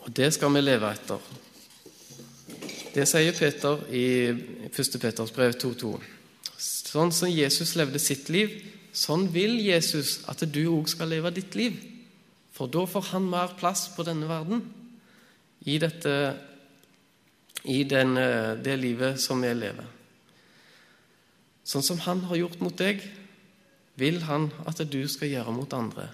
og 0.01 0.09
det 0.17 0.31
skal 0.33 0.53
vi 0.55 0.63
leve 0.65 0.93
etter. 0.93 1.33
Det 2.93 3.05
sier 3.09 3.37
Peter 3.37 3.85
i 3.93 4.07
1. 4.69 5.01
Peters 5.01 5.33
brev 5.33 5.57
2.2. 5.57 5.93
Sånn 6.57 7.13
som 7.13 7.31
Jesus 7.33 7.77
levde 7.77 8.01
sitt 8.01 8.29
liv, 8.33 8.53
Sånn 8.93 9.25
vil 9.33 9.57
Jesus 9.65 10.21
at 10.29 10.45
du 10.53 10.67
òg 10.69 10.91
skal 10.93 11.09
leve 11.15 11.33
ditt 11.33 11.57
liv. 11.57 11.79
For 12.53 12.69
da 12.69 12.85
får 12.85 13.09
han 13.15 13.29
mer 13.33 13.55
plass 13.57 13.87
på 13.95 14.05
denne 14.05 14.29
verden 14.29 14.61
i, 15.65 15.79
dette, 15.81 16.13
i 17.65 17.81
den, 17.89 18.17
eh, 18.21 18.53
det 18.61 18.77
livet 18.77 19.21
som 19.21 19.41
vi 19.41 19.55
lever. 19.57 19.89
Sånn 21.65 21.85
som 21.87 22.01
han 22.07 22.25
har 22.31 22.41
gjort 22.41 22.61
mot 22.65 22.77
deg, 22.79 23.03
vil 24.01 24.23
han 24.27 24.49
at 24.67 24.81
du 24.91 25.01
skal 25.09 25.31
gjøre 25.31 25.55
mot 25.55 25.73
andre. 25.77 26.09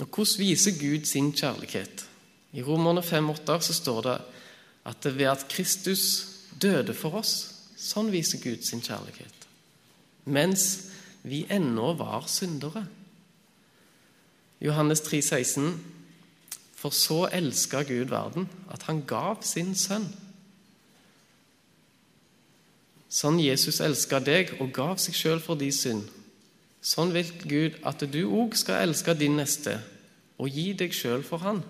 Og 0.00 0.06
Hvordan 0.06 0.40
viser 0.40 0.78
Gud 0.80 1.06
sin 1.06 1.32
kjærlighet? 1.32 2.06
I 2.52 2.64
Romerne 2.66 3.04
5,8 3.04 3.60
så 3.62 3.76
står 3.76 4.00
det 4.08 4.16
at 4.90 5.04
det 5.04 5.14
ved 5.18 5.30
at 5.30 5.46
Kristus 5.48 6.04
døde 6.60 6.96
for 6.96 7.20
oss, 7.20 7.36
sånn 7.76 8.10
viser 8.12 8.42
Gud 8.42 8.64
sin 8.66 8.82
kjærlighet 8.84 9.40
mens 10.30 10.90
vi 11.22 11.44
ennå 11.50 11.92
var 11.98 12.26
syndere. 12.28 12.86
Johannes 14.60 15.00
3, 15.00 15.22
16, 15.22 15.84
For 16.80 16.90
så 16.90 17.26
elska 17.32 17.82
Gud 17.84 18.08
verden, 18.08 18.48
at 18.72 18.82
han 18.88 19.02
gav 19.06 19.42
sin 19.44 19.74
sønn. 19.74 20.06
Sånn 23.10 23.40
Jesus 23.42 23.80
elska 23.82 24.20
deg 24.22 24.54
og 24.62 24.70
gav 24.74 24.98
seg 25.02 25.16
sjøl 25.18 25.40
for 25.42 25.58
din 25.58 25.74
synd. 25.74 26.06
Sånn 26.80 27.10
vil 27.12 27.28
Gud 27.42 27.80
at 27.84 28.04
du 28.06 28.22
òg 28.28 28.54
skal 28.56 28.86
elske 28.86 29.16
din 29.18 29.34
neste 29.40 29.80
og 30.40 30.48
gi 30.54 30.70
deg 30.78 30.94
sjøl 30.96 31.24
for 31.26 31.42
han. 31.42 31.60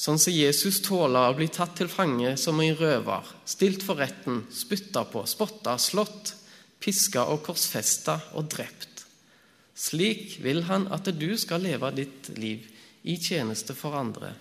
Sånn 0.00 0.20
som 0.20 0.32
Jesus 0.32 0.78
tåler 0.84 1.28
å 1.28 1.36
bli 1.36 1.48
tatt 1.52 1.74
til 1.80 1.90
fange 1.92 2.36
som 2.40 2.60
en 2.62 2.76
røver, 2.76 3.32
stilt 3.44 3.82
for 3.84 4.00
retten, 4.00 4.44
spytta 4.52 5.02
på, 5.08 5.24
spotta, 5.28 5.74
slått, 5.76 6.34
piska 6.80 7.26
og 7.32 7.42
korsfesta 7.48 8.20
og 8.38 8.48
drept. 8.52 9.04
Slik 9.76 10.38
vil 10.44 10.62
han 10.68 10.86
at 10.92 11.08
du 11.16 11.28
skal 11.40 11.64
leve 11.64 11.90
ditt 11.96 12.30
liv 12.36 12.68
i 13.02 13.16
tjeneste 13.20 13.76
for 13.76 13.96
andre, 13.96 14.32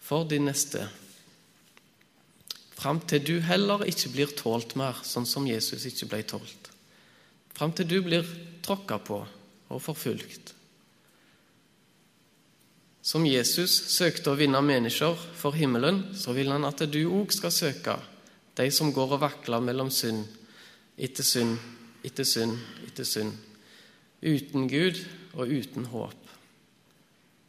for 0.00 0.28
din 0.28 0.48
neste, 0.48 0.86
fram 2.78 3.00
til 3.10 3.24
du 3.24 3.34
heller 3.42 3.82
ikke 3.88 4.12
blir 4.14 4.34
tålt 4.38 4.76
mer, 4.78 5.00
sånn 5.02 5.26
som 5.26 5.46
Jesus 5.48 5.86
ikke 5.88 6.10
ble 6.12 6.22
tålt. 6.34 6.70
Fram 7.58 7.74
til 7.74 7.88
du 7.90 7.98
blir 8.06 8.26
tråkka 8.62 9.00
på 9.02 9.18
og 9.68 9.82
forfulgt. 9.82 10.54
Som 13.02 13.24
Jesus 13.26 13.72
søkte 13.94 14.30
å 14.30 14.38
vinne 14.38 14.60
mennesker 14.62 15.16
for 15.38 15.56
himmelen, 15.56 16.02
så 16.14 16.34
vil 16.36 16.52
han 16.52 16.66
at 16.68 16.82
du 16.92 17.00
òg 17.08 17.32
skal 17.32 17.54
søke 17.54 17.96
de 18.58 18.66
som 18.74 18.92
går 18.92 19.16
og 19.16 19.22
vakler 19.22 19.62
mellom 19.64 19.90
synd 19.94 20.26
etter 20.98 21.22
synd, 21.22 21.56
etter 22.02 22.26
synd, 22.26 22.58
etter 22.88 23.06
synd. 23.06 23.36
Uten 24.18 24.66
Gud 24.68 24.98
og 25.38 25.46
uten 25.46 25.86
håp. 25.92 26.24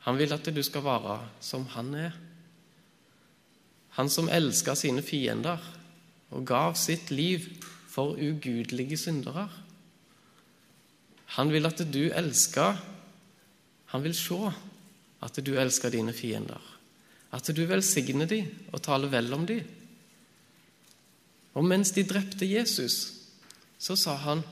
Han 0.06 0.20
vil 0.20 0.36
at 0.36 0.46
du 0.54 0.62
skal 0.64 0.86
være 0.86 1.18
som 1.44 1.66
han 1.74 1.90
er. 1.98 2.14
Han 4.00 4.08
som 4.08 4.30
elska 4.32 4.78
sine 4.80 5.02
fiender 5.04 5.60
og 6.32 6.46
gav 6.48 6.78
sitt 6.80 7.10
liv 7.12 7.50
for 7.92 8.16
ugudelige 8.16 8.96
syndere. 9.02 9.50
Han 11.36 11.52
vil 11.52 11.68
at 11.68 11.84
du 11.84 12.06
elsker 12.08 12.80
Han 13.92 14.04
vil 14.06 14.14
se 14.16 14.38
at 15.26 15.40
du 15.44 15.52
elsker 15.58 15.90
dine 15.90 16.14
fiender. 16.14 16.62
At 17.34 17.50
du 17.52 17.64
velsigner 17.66 18.30
dem 18.30 18.48
og 18.72 18.84
taler 18.86 19.10
vel 19.10 19.34
om 19.34 19.46
dem. 19.50 19.66
Og 21.58 21.66
mens 21.66 21.92
de 21.92 22.06
drepte 22.06 22.46
Jesus, 22.46 23.12
så 23.80 23.96
sa 23.96 24.16
han, 24.16 24.44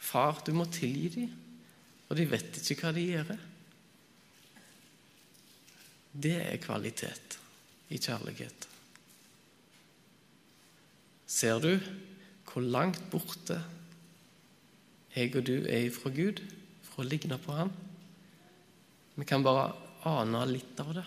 'Far, 0.00 0.42
du 0.46 0.52
må 0.52 0.64
tilgi 0.64 1.08
dem, 1.08 1.30
og 2.08 2.16
de 2.16 2.30
vet 2.30 2.70
ikke 2.70 2.82
hva 2.82 2.92
de 2.92 3.06
gjør. 3.06 3.36
Det 6.12 6.36
er 6.52 6.56
kvalitet 6.56 7.39
i 7.90 7.98
kjærlighet. 7.98 8.66
Ser 11.30 11.60
du 11.62 11.74
hvor 12.50 12.64
langt 12.64 13.02
borte 13.12 13.60
jeg 15.14 15.30
og 15.38 15.46
du 15.46 15.56
er 15.66 15.90
fra 15.94 16.10
Gud 16.14 16.42
for 16.86 17.02
å 17.02 17.08
ligne 17.10 17.38
på 17.42 17.54
Han? 17.54 17.70
Vi 19.18 19.26
kan 19.28 19.44
bare 19.44 19.72
ane 20.08 20.42
litt 20.48 20.78
av 20.80 20.94
det. 20.96 21.06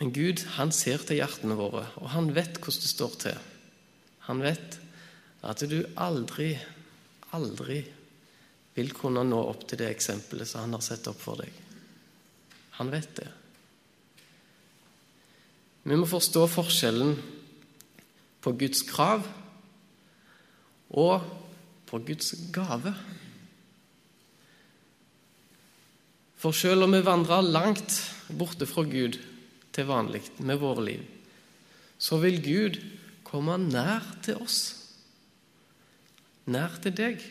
Men 0.00 0.12
Gud 0.16 0.44
han 0.56 0.70
ser 0.72 1.02
til 1.04 1.18
hjertene 1.20 1.56
våre, 1.58 1.82
og 2.00 2.12
han 2.14 2.30
vet 2.32 2.60
hvordan 2.60 2.84
det 2.84 2.92
står 2.92 3.16
til. 3.20 3.40
Han 4.28 4.40
vet 4.44 4.78
at 5.44 5.64
du 5.68 5.80
aldri, 6.00 6.54
aldri 7.36 7.82
vil 8.76 8.94
kunne 8.96 9.26
nå 9.26 9.42
opp 9.50 9.66
til 9.68 9.82
det 9.82 9.90
eksempelet 9.92 10.48
som 10.48 10.64
han 10.64 10.78
har 10.78 10.84
sett 10.84 11.08
opp 11.10 11.20
for 11.20 11.42
deg. 11.42 11.52
Han 12.78 12.92
vet 12.92 13.12
det. 13.18 13.28
Vi 15.90 15.96
må 15.98 16.06
forstå 16.06 16.44
forskjellen 16.46 17.16
på 18.44 18.52
Guds 18.54 18.84
krav 18.86 19.24
og 20.94 21.24
på 21.90 21.98
Guds 22.06 22.28
gave. 22.54 22.92
For 26.38 26.54
selv 26.54 26.86
om 26.86 26.94
vi 26.94 27.00
vandrer 27.02 27.42
langt 27.42 27.96
borte 28.38 28.68
fra 28.70 28.84
Gud 28.86 29.18
til 29.74 29.88
vanlig 29.88 30.22
med 30.38 30.60
våre 30.62 30.84
liv, 30.86 31.02
så 31.98 32.20
vil 32.22 32.38
Gud 32.44 32.78
komme 33.26 33.56
nær 33.58 34.06
til 34.22 34.38
oss. 34.38 34.60
Nær 36.46 36.78
til 36.84 36.94
deg. 36.94 37.24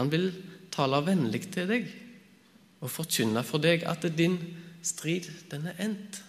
Han 0.00 0.08
vil 0.08 0.30
tale 0.72 1.02
vennlig 1.04 1.42
til 1.52 1.68
deg 1.68 1.92
og 2.80 2.88
forkynne 2.96 3.44
for 3.44 3.60
deg 3.60 3.84
at 3.84 4.08
din 4.16 4.40
strid, 4.80 5.28
den 5.52 5.68
er 5.68 5.84
endt. 5.84 6.22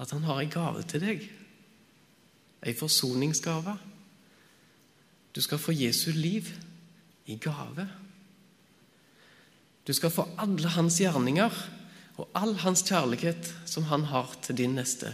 At 0.00 0.10
han 0.14 0.24
har 0.24 0.40
en 0.40 0.52
gave 0.52 0.82
til 0.88 1.04
deg. 1.04 1.24
En 2.64 2.76
forsoningsgave. 2.76 3.76
Du 5.36 5.40
skal 5.44 5.60
få 5.60 5.76
Jesu 5.76 6.10
liv 6.16 6.48
i 7.26 7.36
gave. 7.36 7.86
Du 9.86 9.92
skal 9.92 10.12
få 10.12 10.26
alle 10.38 10.68
hans 10.68 10.98
gjerninger 11.00 11.54
og 12.20 12.28
all 12.36 12.54
hans 12.64 12.82
kjærlighet 12.86 13.52
som 13.68 13.86
han 13.88 14.04
har 14.10 14.32
til 14.44 14.58
din 14.58 14.76
neste. 14.76 15.12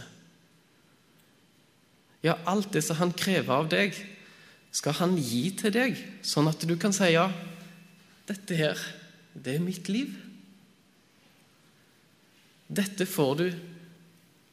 Ja, 2.25 2.35
alt 2.45 2.73
det 2.73 2.83
som 2.83 2.99
han 2.99 3.13
krever 3.15 3.53
av 3.53 3.69
deg, 3.71 3.95
skal 4.73 4.97
han 4.99 5.15
gi 5.15 5.47
til 5.57 5.71
deg, 5.73 5.99
sånn 6.25 6.49
at 6.49 6.63
du 6.67 6.75
kan 6.79 6.93
si 6.93 7.13
ja, 7.13 7.29
dette 8.27 8.57
her, 8.57 8.81
det 9.33 9.55
er 9.55 9.63
mitt 9.63 9.87
liv. 9.89 10.11
Dette 12.67 13.07
får 13.07 13.35
du 13.39 13.45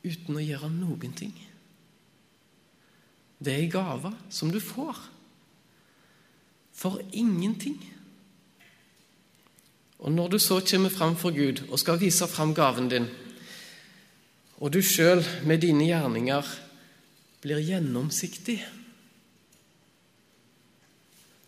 uten 0.04 0.36
å 0.36 0.44
gjøre 0.44 0.70
noen 0.72 1.16
ting. 1.16 1.34
Det 3.40 3.52
er 3.52 3.64
en 3.64 3.72
gave 3.72 4.12
som 4.32 4.52
du 4.52 4.60
får 4.62 5.00
for 6.74 7.00
ingenting. 7.12 7.78
Og 10.04 10.12
når 10.12 10.34
du 10.34 10.38
så 10.42 10.60
kommer 10.60 10.92
fram 10.92 11.16
for 11.16 11.32
Gud 11.32 11.64
og 11.70 11.78
skal 11.80 12.00
vise 12.00 12.28
fram 12.28 12.54
gaven 12.54 12.90
din, 12.92 13.08
og 14.60 14.72
du 14.72 14.80
sjøl 14.84 15.24
med 15.48 15.64
dine 15.64 15.86
gjerninger 15.88 16.48
blir 17.42 17.60
gjennomsiktig 17.60 18.62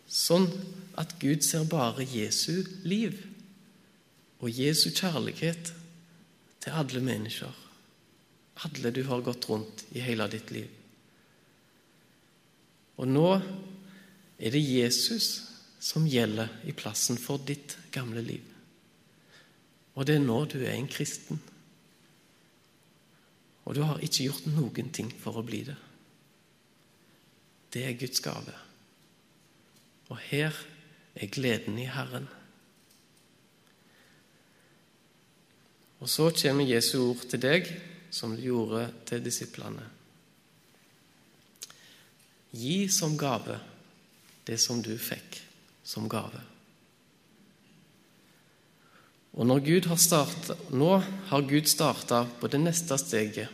Sånn 0.07 0.47
at 0.97 1.17
Gud 1.19 1.43
ser 1.43 1.67
bare 1.67 2.05
Jesu 2.07 2.63
liv 2.87 3.19
og 4.39 4.49
Jesu 4.49 4.87
kjærlighet 4.95 5.73
til 6.63 6.77
alle 6.79 7.01
mennesker. 7.03 7.66
Alle 8.65 8.91
du 8.91 9.03
har 9.05 9.21
gått 9.21 9.49
rundt 9.49 9.85
i 9.93 10.01
hele 10.01 10.25
ditt 10.31 10.51
liv. 10.51 10.69
Og 12.97 13.05
nå 13.09 13.27
er 13.37 14.53
det 14.53 14.61
Jesus 14.61 15.27
som 15.79 16.07
gjelder 16.09 16.49
i 16.65 16.73
plassen 16.73 17.19
for 17.21 17.41
ditt 17.45 17.77
gamle 17.93 18.23
liv. 18.25 18.41
Og 19.97 20.05
det 20.05 20.17
er 20.17 20.25
nå 20.25 20.39
du 20.49 20.59
er 20.63 20.73
en 20.73 20.89
kristen. 20.89 21.39
Og 23.65 23.75
du 23.75 23.83
har 23.83 24.01
ikke 24.01 24.29
gjort 24.29 24.47
noen 24.49 24.89
ting 24.95 25.11
for 25.21 25.37
å 25.37 25.45
bli 25.45 25.61
det. 25.67 25.77
Det 27.73 27.83
er 27.83 27.97
Guds 27.99 28.23
gave. 28.23 28.53
Og 30.07 30.17
her 30.29 30.55
er 31.17 31.33
gleden 31.33 31.77
i 31.81 31.89
Herren. 31.91 32.29
Og 35.99 36.09
så 36.09 36.29
kommer 36.31 36.69
Jesu 36.69 36.99
ord 37.01 37.25
til 37.27 37.41
deg, 37.41 37.67
som 38.09 38.35
du 38.35 38.41
gjorde 38.41 38.85
til 39.05 39.23
disiplene. 39.23 39.83
Gi 42.57 42.87
som 42.89 43.17
gave 43.19 43.59
det 44.47 44.57
som 44.61 44.81
du 44.81 44.95
fikk 44.97 45.41
som 45.83 46.07
gave. 46.09 46.39
Og 49.37 49.45
når 49.45 49.59
Gud 49.65 49.85
har 49.91 49.99
startet, 50.01 50.71
Nå 50.73 50.97
har 51.29 51.41
Gud 51.41 51.67
starta 51.69 52.23
på 52.39 52.47
det 52.47 52.59
neste 52.63 52.97
steget 52.97 53.53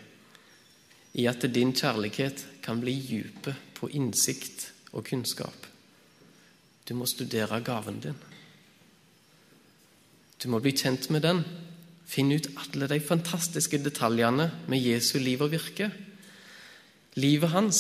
i 1.13 1.27
at 1.27 1.43
din 1.53 1.73
kjærlighet 1.73 2.45
kan 2.63 2.79
bli 2.81 2.95
dype 2.95 3.55
på 3.77 3.89
innsikt 3.89 4.71
og 4.93 5.05
kunnskap. 5.05 5.67
Du 6.87 6.95
må 6.95 7.05
studere 7.05 7.61
gaven 7.61 7.99
din. 7.99 8.17
Du 10.43 10.49
må 10.49 10.59
bli 10.59 10.71
kjent 10.71 11.09
med 11.09 11.21
den. 11.21 11.43
Finne 12.13 12.37
ut 12.37 12.49
alle 12.61 12.87
de 12.91 12.99
fantastiske 13.01 13.79
detaljene 13.81 14.51
med 14.69 14.83
Jesu 14.85 15.17
liv 15.17 15.41
og 15.41 15.49
virke. 15.53 15.89
Livet 17.17 17.49
hans, 17.49 17.79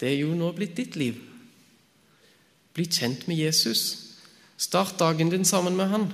det 0.00 0.10
er 0.10 0.18
jo 0.20 0.34
nå 0.36 0.50
blitt 0.56 0.76
ditt 0.76 0.98
liv. 1.00 1.16
Bli 2.76 2.84
kjent 2.84 3.24
med 3.28 3.40
Jesus. 3.40 3.82
Start 4.60 4.98
dagen 5.00 5.30
din 5.32 5.48
sammen 5.48 5.78
med 5.78 5.88
han. 5.88 6.10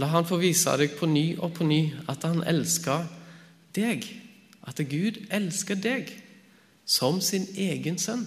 La 0.00 0.08
han 0.12 0.28
få 0.28 0.38
vise 0.40 0.72
deg 0.80 0.96
på 0.96 1.08
ny 1.08 1.36
og 1.36 1.52
på 1.58 1.66
ny 1.68 1.80
at 2.08 2.24
han 2.24 2.40
elsker 2.48 3.04
deg. 3.76 4.06
At 4.64 4.80
Gud 4.88 5.20
elsker 5.28 5.76
deg 5.76 6.10
som 6.88 7.20
sin 7.20 7.44
egen 7.60 8.00
sønn. 8.00 8.24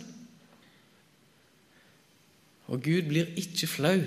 Og 2.69 2.83
Gud 2.85 3.09
blir 3.09 3.33
ikke 3.33 3.69
flau 3.69 3.97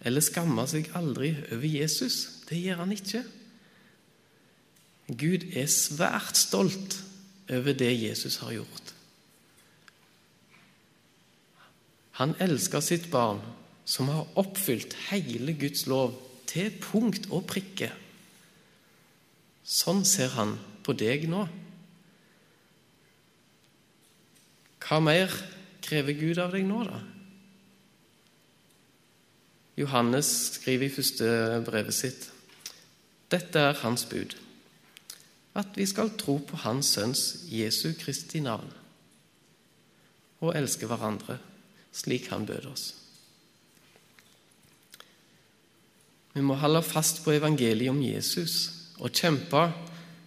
eller 0.00 0.24
skammer 0.24 0.68
seg 0.72 0.88
aldri 0.96 1.34
over 1.52 1.68
Jesus. 1.68 2.40
Det 2.48 2.56
gjør 2.62 2.80
han 2.86 2.96
ikke. 2.96 3.22
Gud 5.10 5.48
er 5.58 5.66
svært 5.70 6.38
stolt 6.38 7.00
over 7.50 7.74
det 7.74 7.90
Jesus 7.98 8.38
har 8.44 8.54
gjort. 8.60 8.94
Han 12.20 12.36
elsker 12.38 12.84
sitt 12.84 13.08
barn, 13.10 13.40
som 13.88 14.10
har 14.12 14.28
oppfylt 14.38 14.94
hele 15.08 15.56
Guds 15.58 15.86
lov 15.90 16.14
til 16.50 16.70
punkt 16.82 17.30
og 17.32 17.46
prikke. 17.50 17.90
Sånn 19.64 20.04
ser 20.06 20.34
han 20.36 20.56
på 20.86 20.94
deg 20.98 21.26
nå. 21.30 21.46
Hva 24.84 24.98
mer 25.02 25.32
krever 25.82 26.18
Gud 26.18 26.38
av 26.42 26.52
deg 26.54 26.66
nå, 26.68 26.82
da? 26.86 27.00
Johannes 29.80 30.28
skriver 30.58 30.90
i 30.90 30.92
første 30.92 31.30
brevet 31.66 31.96
sitt 31.96 32.28
dette 33.30 33.60
er 33.62 33.76
hans 33.84 34.02
bud, 34.10 34.32
at 35.60 35.76
vi 35.76 35.86
skal 35.88 36.14
tro 36.18 36.38
på 36.42 36.58
Hans 36.64 36.94
Sønns 36.96 37.24
Jesu 37.52 37.92
Kristi 37.98 38.42
navn 38.44 38.70
og 40.40 40.56
elske 40.56 40.88
hverandre 40.88 41.36
slik 41.92 42.30
han 42.32 42.46
bød 42.48 42.70
oss. 42.70 42.86
Vi 46.32 46.42
må 46.46 46.54
holde 46.60 46.82
fast 46.86 47.24
på 47.24 47.34
evangeliet 47.34 47.90
om 47.90 47.98
Jesus 48.02 48.54
og 49.00 49.12
kjempe 49.12 49.64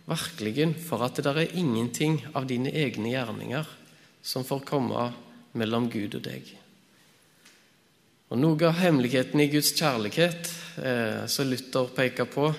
virkelig 0.10 0.74
for 0.84 1.06
at 1.06 1.15
det 1.15 1.26
der 1.30 1.39
er 1.46 1.56
ingenting 1.56 2.19
av 2.36 2.48
dine 2.50 2.74
egne 2.76 3.13
gjerninger 3.13 3.69
som 4.24 4.43
får 4.48 4.65
komme 4.67 5.08
mellom 5.56 5.88
Gud 5.91 6.17
og 6.19 6.26
deg. 6.26 6.50
Og 8.34 8.39
Noe 8.41 8.67
av 8.67 8.80
hemmeligheten 8.82 9.39
i 9.43 9.50
Guds 9.52 9.72
kjærlighet, 9.78 10.50
eh, 10.82 11.26
som 11.30 11.48
Luther 11.48 11.91
peker 11.93 12.26
på, 12.26 12.50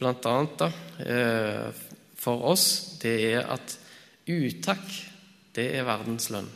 annet 0.00 0.64
eh, 1.02 1.68
for 2.18 2.44
oss, 2.52 2.98
det 3.02 3.16
er 3.32 3.46
at 3.50 3.78
utakk, 4.28 4.86
det 5.54 5.70
er 5.74 5.86
verdens 5.88 6.30
lønn. 6.30 6.50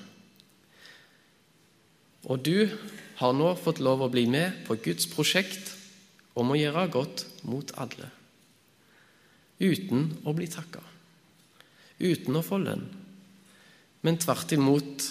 Og 2.31 2.39
du 2.39 2.69
har 3.19 3.35
nå 3.35 3.55
fått 3.59 3.83
lov 3.83 4.05
å 4.05 4.11
bli 4.13 4.27
med 4.31 4.63
på 4.67 4.79
Guds 4.83 5.09
prosjekt 5.11 5.73
om 6.39 6.53
å 6.53 6.59
gjøre 6.59 6.89
godt 6.93 7.25
mot 7.49 7.73
alle. 7.83 8.09
Uten 9.63 10.09
å 10.27 10.35
bli 10.35 10.49
takka. 10.51 10.83
Uten 12.03 12.39
å 12.39 12.45
få 12.47 12.59
lønn. 12.63 12.87
Men 14.03 14.19
tvert 14.19 14.55
imot 14.55 15.09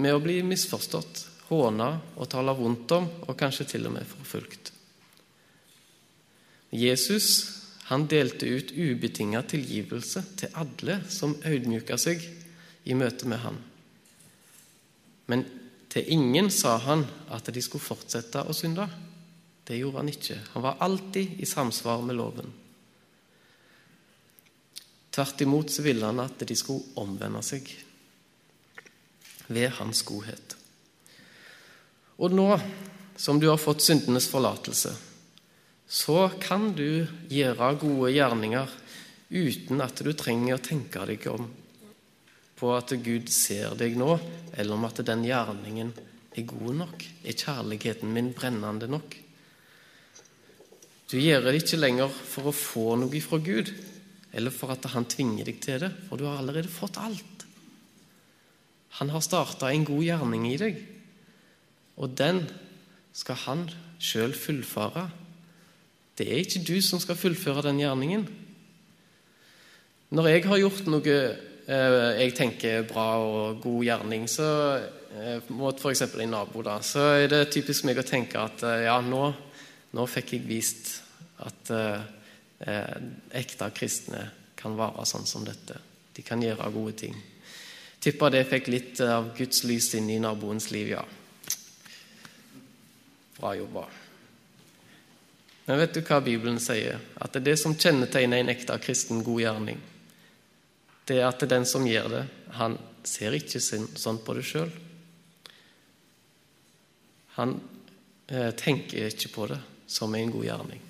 med 0.00 0.12
å 0.12 0.22
bli 0.24 0.40
misforstått 0.44 1.28
håna 1.48 1.90
og 2.16 2.28
tale 2.32 2.54
vondt 2.56 2.92
om, 2.96 3.06
og 3.28 3.36
kanskje 3.38 3.68
til 3.74 3.88
og 3.88 3.94
med 3.96 4.08
forfulgt. 4.08 4.72
Jesus 6.74 7.63
han 7.84 8.06
delte 8.08 8.46
ut 8.48 8.72
ubetinga 8.72 9.42
tilgivelse 9.42 10.22
til 10.40 10.56
alle 10.56 11.02
som 11.12 11.36
audmjuka 11.44 11.98
seg 12.00 12.22
i 12.88 12.96
møte 12.96 13.28
med 13.28 13.42
han. 13.42 13.58
Men 15.28 15.44
til 15.92 16.08
ingen 16.16 16.48
sa 16.50 16.78
han 16.80 17.04
at 17.32 17.50
de 17.52 17.62
skulle 17.64 17.84
fortsette 17.84 18.40
å 18.40 18.56
synde. 18.56 18.88
Det 19.64 19.76
gjorde 19.78 20.00
han 20.00 20.12
ikke. 20.12 20.38
Han 20.54 20.64
var 20.64 20.80
alltid 20.84 21.40
i 21.40 21.48
samsvar 21.48 22.00
med 22.04 22.16
loven. 22.16 22.48
Tvert 25.14 25.44
imot 25.44 25.70
så 25.70 25.84
ville 25.84 26.08
han 26.08 26.24
at 26.24 26.40
de 26.40 26.56
skulle 26.58 26.96
omvende 27.00 27.44
seg 27.46 27.68
ved 29.46 29.70
hans 29.78 30.02
godhet. 30.08 30.56
Og 32.16 32.32
nå 32.32 32.48
som 33.16 33.38
du 33.38 33.46
har 33.52 33.60
fått 33.60 33.84
syndenes 33.84 34.26
forlatelse, 34.32 34.90
så 35.86 36.30
kan 36.40 36.72
du 36.76 37.04
gjøre 37.30 37.74
gode 37.80 38.12
gjerninger 38.14 38.72
uten 39.34 39.82
at 39.84 40.00
du 40.04 40.12
trenger 40.16 40.56
å 40.56 40.64
tenke 40.64 41.04
deg 41.10 41.28
om 41.32 41.50
på 42.54 42.70
at 42.72 42.92
Gud 43.02 43.28
ser 43.34 43.74
deg 43.76 43.96
nå, 43.98 44.14
eller 44.54 44.76
om 44.76 44.86
at 44.86 45.02
den 45.04 45.24
gjerningen 45.26 45.90
er 46.34 46.46
god 46.48 46.76
nok. 46.78 47.02
Er 47.26 47.36
kjærligheten 47.36 48.12
min 48.14 48.30
brennende 48.36 48.88
nok? 48.88 49.16
Du 51.10 51.18
gjør 51.20 51.44
det 51.44 51.58
ikke 51.60 51.80
lenger 51.82 52.10
for 52.14 52.48
å 52.48 52.56
få 52.56 52.86
noe 52.98 53.20
fra 53.22 53.40
Gud, 53.42 53.72
eller 54.34 54.54
for 54.54 54.72
at 54.74 54.86
han 54.94 55.06
tvinger 55.10 55.46
deg 55.46 55.60
til 55.62 55.82
det, 55.82 55.90
for 56.08 56.18
du 56.18 56.24
har 56.26 56.40
allerede 56.40 56.70
fått 56.72 56.98
alt. 57.02 57.44
Han 58.98 59.10
har 59.10 59.22
starta 59.26 59.70
en 59.70 59.86
god 59.86 60.04
gjerning 60.06 60.46
i 60.48 60.56
deg, 60.58 60.78
og 61.98 62.14
den 62.18 62.44
skal 63.14 63.38
han 63.44 63.66
sjøl 64.02 64.34
fullføre. 64.34 65.08
Det 66.14 66.26
er 66.30 66.44
ikke 66.44 66.62
du 66.62 66.76
som 66.84 67.00
skal 67.02 67.18
fullføre 67.18 67.64
den 67.66 67.80
gjerningen. 67.82 68.28
Når 70.14 70.28
jeg 70.30 70.44
har 70.46 70.60
gjort 70.62 70.86
noe 70.86 71.14
eh, 71.14 71.94
jeg 72.20 72.34
tenker 72.38 72.84
bra 72.86 73.06
og 73.18 73.62
god 73.64 73.80
gjerning, 73.82 74.28
så 74.30 74.46
eh, 74.78 75.48
mot 75.50 75.74
f.eks. 75.74 76.04
en 76.06 76.30
nabo, 76.30 76.62
da, 76.62 76.76
så 76.86 77.08
er 77.24 77.26
det 77.32 77.40
typisk 77.56 77.88
meg 77.88 77.98
å 77.98 78.06
tenke 78.06 78.38
at 78.38 78.62
eh, 78.62 78.84
ja, 78.86 79.00
nå, 79.02 79.24
nå 79.96 80.06
fikk 80.06 80.36
jeg 80.36 80.46
vist 80.46 80.92
at 81.42 81.74
eh, 81.74 82.94
ekte 83.34 83.72
kristne 83.74 84.22
kan 84.54 84.78
være 84.78 85.08
sånn 85.10 85.26
som 85.26 85.42
dette. 85.44 85.80
De 86.14 86.22
kan 86.22 86.42
gjøre 86.42 86.70
gode 86.76 86.94
ting. 87.02 87.18
Tipper 88.04 88.36
det 88.36 88.46
fikk 88.46 88.70
litt 88.70 89.02
av 89.02 89.32
Guds 89.34 89.64
lys 89.66 89.90
inn 89.98 90.14
i 90.14 90.22
naboens 90.22 90.70
liv, 90.70 90.94
ja. 90.94 91.02
Bra 93.34 93.56
jobba. 93.58 93.88
Men 95.64 95.80
vet 95.80 95.94
du 95.96 96.02
hva 96.04 96.20
Bibelen 96.20 96.60
sier? 96.60 97.00
At 97.16 97.32
det 97.32 97.40
er 97.40 97.50
det 97.52 97.58
som 97.60 97.76
kjennetegner 97.76 98.42
en 98.42 98.52
ekte 98.52 98.76
kristen 98.84 99.22
god 99.24 99.40
gjerning. 99.40 99.78
Det 101.08 101.20
er 101.20 101.28
at 101.28 101.44
den 101.48 101.64
som 101.68 101.86
gjør 101.88 102.08
det, 102.12 102.24
han 102.58 102.76
ser 103.04 103.36
ikke 103.36 103.60
sånn 103.60 104.20
på 104.24 104.36
det 104.36 104.44
sjøl. 104.48 104.72
Han 107.36 107.54
eh, 108.28 108.50
tenker 108.56 109.08
ikke 109.08 109.32
på 109.32 109.48
det 109.52 109.60
som 109.90 110.14
en 110.14 110.32
god 110.32 110.46
gjerning. 110.46 110.82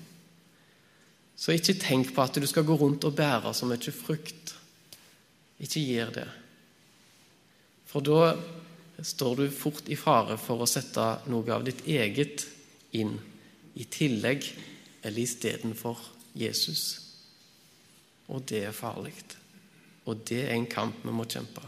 Så 1.35 1.55
ikke 1.55 1.75
tenk 1.79 2.13
på 2.15 2.23
at 2.23 2.39
du 2.39 2.47
skal 2.47 2.67
gå 2.67 2.75
rundt 2.79 3.07
og 3.07 3.15
bære 3.15 3.51
så 3.55 3.67
mye 3.67 3.95
frukt. 3.95 4.53
Ikke 5.59 5.83
gjør 5.83 6.11
det. 6.19 6.27
For 7.91 8.03
da 8.03 8.35
står 9.03 9.39
du 9.39 9.45
fort 9.51 9.87
i 9.91 9.97
fare 9.99 10.37
for 10.39 10.63
å 10.63 10.69
sette 10.69 11.07
noe 11.31 11.51
av 11.51 11.63
ditt 11.67 11.83
eget 11.91 12.45
inn 12.95 13.17
i 13.75 13.85
tillegg 13.91 14.45
eller 15.03 15.21
istedenfor 15.21 15.99
Jesus. 16.35 17.01
Og 18.31 18.43
det 18.49 18.63
er 18.65 18.75
farlig. 18.75 19.13
Og 20.05 20.21
det 20.27 20.43
er 20.47 20.55
en 20.55 20.69
kamp 20.69 21.03
vi 21.05 21.13
må 21.13 21.25
kjempe. 21.29 21.63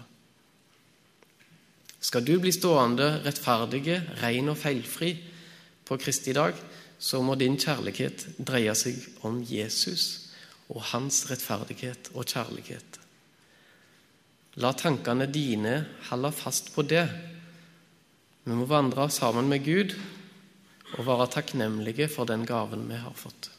Skal 2.00 2.24
du 2.26 2.38
bli 2.40 2.54
stående 2.54 3.18
rettferdige, 3.26 4.00
ren 4.22 4.54
og 4.54 4.60
feilfri 4.60 5.16
på 5.88 5.98
Kristi 6.00 6.34
dag, 6.36 6.56
så 7.00 7.22
må 7.22 7.36
din 7.38 7.58
kjærlighet 7.60 8.26
dreie 8.38 8.74
seg 8.78 9.02
om 9.28 9.42
Jesus 9.46 10.32
og 10.74 10.82
hans 10.94 11.26
rettferdighet 11.30 12.12
og 12.16 12.26
kjærlighet. 12.26 13.00
La 14.58 14.72
tankene 14.74 15.28
dine 15.30 15.76
holde 16.10 16.32
fast 16.34 16.72
på 16.74 16.86
det. 16.90 17.06
Vi 18.48 18.56
må 18.58 18.66
vandre 18.70 19.10
sammen 19.14 19.50
med 19.52 19.66
Gud 19.66 19.94
og 20.96 21.06
være 21.08 21.28
takknemlige 21.34 22.08
for 22.12 22.30
den 22.30 22.46
gaven 22.48 22.88
vi 22.88 23.00
har 23.02 23.16
fått. 23.16 23.50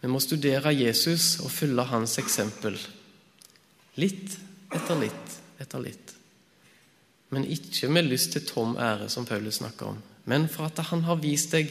Vi 0.00 0.08
må 0.08 0.20
studere 0.22 0.72
Jesus 0.74 1.38
og 1.44 1.52
følge 1.52 1.84
hans 1.90 2.16
eksempel. 2.22 2.78
Litt 4.00 4.36
etter 4.74 4.98
litt 4.98 5.36
etter 5.60 5.82
litt. 5.84 6.14
Men 7.30 7.46
ikke 7.46 7.90
med 7.92 8.08
lyst 8.08 8.32
til 8.34 8.46
tom 8.48 8.74
ære, 8.80 9.10
som 9.12 9.26
Paulus 9.28 9.60
snakker 9.60 9.92
om, 9.92 9.98
men 10.24 10.48
for 10.50 10.66
at 10.66 10.80
han 10.88 11.04
har 11.06 11.20
vist 11.20 11.52
deg 11.54 11.70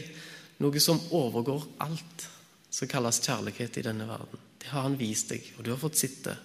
noe 0.63 0.79
som 0.83 1.01
overgår 1.15 1.65
alt 1.83 2.27
som 2.69 2.87
kalles 2.87 3.19
kjærlighet 3.25 3.79
i 3.81 3.83
denne 3.89 4.07
verden. 4.07 4.45
Det 4.61 4.69
har 4.71 4.85
han 4.85 4.97
vist 4.99 5.33
deg, 5.33 5.43
og 5.57 5.65
du 5.65 5.73
har 5.73 5.81
fått 5.81 5.99
sitte. 5.99 6.37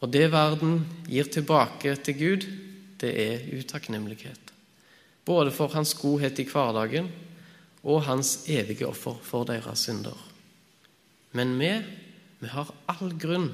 Og 0.00 0.12
det 0.12 0.28
verden 0.32 0.84
gir 1.10 1.28
tilbake 1.32 1.96
til 2.06 2.20
Gud, 2.20 2.50
det 3.00 3.12
er 3.20 3.48
utakknemlighet 3.58 4.55
både 5.26 5.50
for 5.50 5.74
hans 5.74 5.94
godhet 5.98 6.38
i 6.38 6.46
hverdagen 6.46 7.10
og 7.86 8.04
hans 8.06 8.46
evige 8.50 8.86
offer 8.86 9.18
for 9.22 9.46
deres 9.48 9.86
synder. 9.86 10.16
Men 11.36 11.56
vi, 11.58 11.72
vi 12.40 12.50
har 12.52 12.70
all 12.90 13.12
grunn 13.18 13.50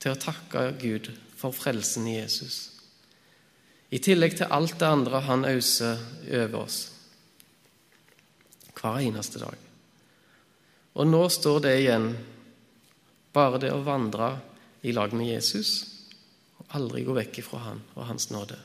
til 0.00 0.12
å 0.12 0.20
takke 0.20 0.70
Gud 0.80 1.10
for 1.36 1.56
frelsen 1.56 2.06
i 2.08 2.18
Jesus. 2.18 2.68
I 3.90 3.98
tillegg 3.98 4.36
til 4.38 4.52
alt 4.52 4.78
det 4.78 4.88
andre 4.88 5.22
han 5.26 5.48
auser 5.48 5.98
over 6.28 6.60
oss 6.62 6.80
hver 8.80 9.02
eneste 9.02 9.40
dag. 9.42 9.56
Og 10.96 11.08
nå 11.08 11.24
står 11.32 11.58
det 11.66 11.74
igjen 11.82 12.06
bare 13.34 13.60
det 13.62 13.72
å 13.74 13.82
vandre 13.84 14.32
i 14.86 14.94
lag 14.96 15.12
med 15.16 15.28
Jesus 15.28 15.72
og 16.60 16.76
aldri 16.78 17.04
gå 17.04 17.14
vekk 17.16 17.42
ifra 17.42 17.64
han 17.66 17.82
og 17.96 18.06
hans 18.08 18.30
nåde. 18.32 18.56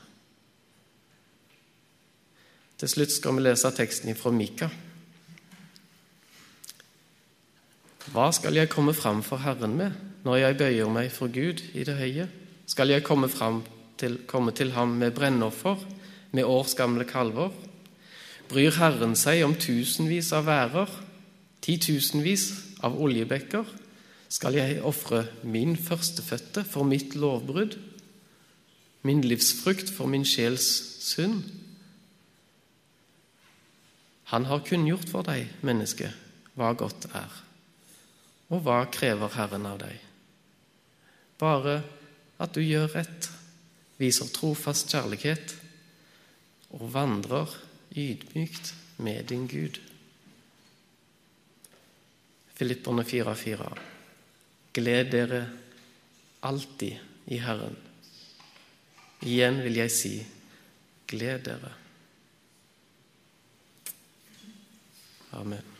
Til 2.76 2.90
slutt 2.92 3.14
skal 3.14 3.38
vi 3.38 3.46
lese 3.46 3.70
teksten 3.72 4.12
fra 4.18 4.30
Mika. 4.34 4.68
Hva 8.12 8.28
skal 8.36 8.58
jeg 8.58 8.68
komme 8.70 8.92
fram 8.96 9.22
for 9.24 9.40
Herren 9.40 9.78
med 9.78 9.96
når 10.26 10.36
jeg 10.42 10.58
bøyer 10.60 10.92
meg 10.92 11.08
for 11.14 11.32
Gud 11.32 11.62
i 11.72 11.86
det 11.88 11.96
høye? 11.96 12.28
Skal 12.68 12.92
jeg 12.92 13.04
komme, 13.06 13.30
til, 13.96 14.18
komme 14.28 14.52
til 14.52 14.74
ham 14.76 14.92
med 15.00 15.14
brennoffer, 15.16 15.80
med 16.32 16.44
årsgamle 16.44 17.08
kalver? 17.08 17.50
Bryr 18.50 18.76
Herren 18.76 19.16
seg 19.16 19.42
om 19.46 19.56
tusenvis 19.56 20.32
av 20.36 20.46
værer, 20.46 20.90
titusenvis 21.64 22.50
av 22.84 22.98
oljebekker? 23.00 23.64
Skal 24.28 24.58
jeg 24.58 24.82
ofre 24.84 25.24
min 25.42 25.78
førstefødte 25.78 26.66
for 26.66 26.84
mitt 26.84 27.16
lovbrudd, 27.16 27.78
min 29.06 29.22
livsfrukt 29.24 29.88
for 29.88 30.10
min 30.10 30.26
sjels 30.28 30.66
synd? 31.00 31.40
Han 34.32 34.48
har 34.50 34.64
kunngjort 34.66 35.10
for 35.10 35.26
deg, 35.26 35.46
menneske, 35.66 36.10
hva 36.58 36.72
godt 36.78 37.06
er. 37.14 37.30
Og 38.50 38.62
hva 38.66 38.80
krever 38.90 39.30
Herren 39.36 39.66
av 39.68 39.78
deg? 39.82 40.00
Bare 41.38 41.80
at 42.42 42.54
du 42.56 42.62
gjør 42.64 42.88
rett, 42.96 43.30
viser 44.00 44.28
trofast 44.34 44.90
kjærlighet 44.92 45.54
og 46.76 46.88
vandrer 46.92 47.52
ydmykt 47.96 48.74
med 48.98 49.28
din 49.30 49.46
Gud. 49.48 49.78
Filipperne 52.56 53.04
4,4. 53.04 53.70
Gled 54.76 55.10
dere 55.12 55.42
alltid 56.44 57.32
i 57.32 57.40
Herren. 57.40 57.76
Igjen 59.24 59.62
vil 59.64 59.80
jeg 59.80 59.92
si, 59.92 60.14
gled 61.08 61.44
dere. 61.48 61.72
Amen. 65.36 65.75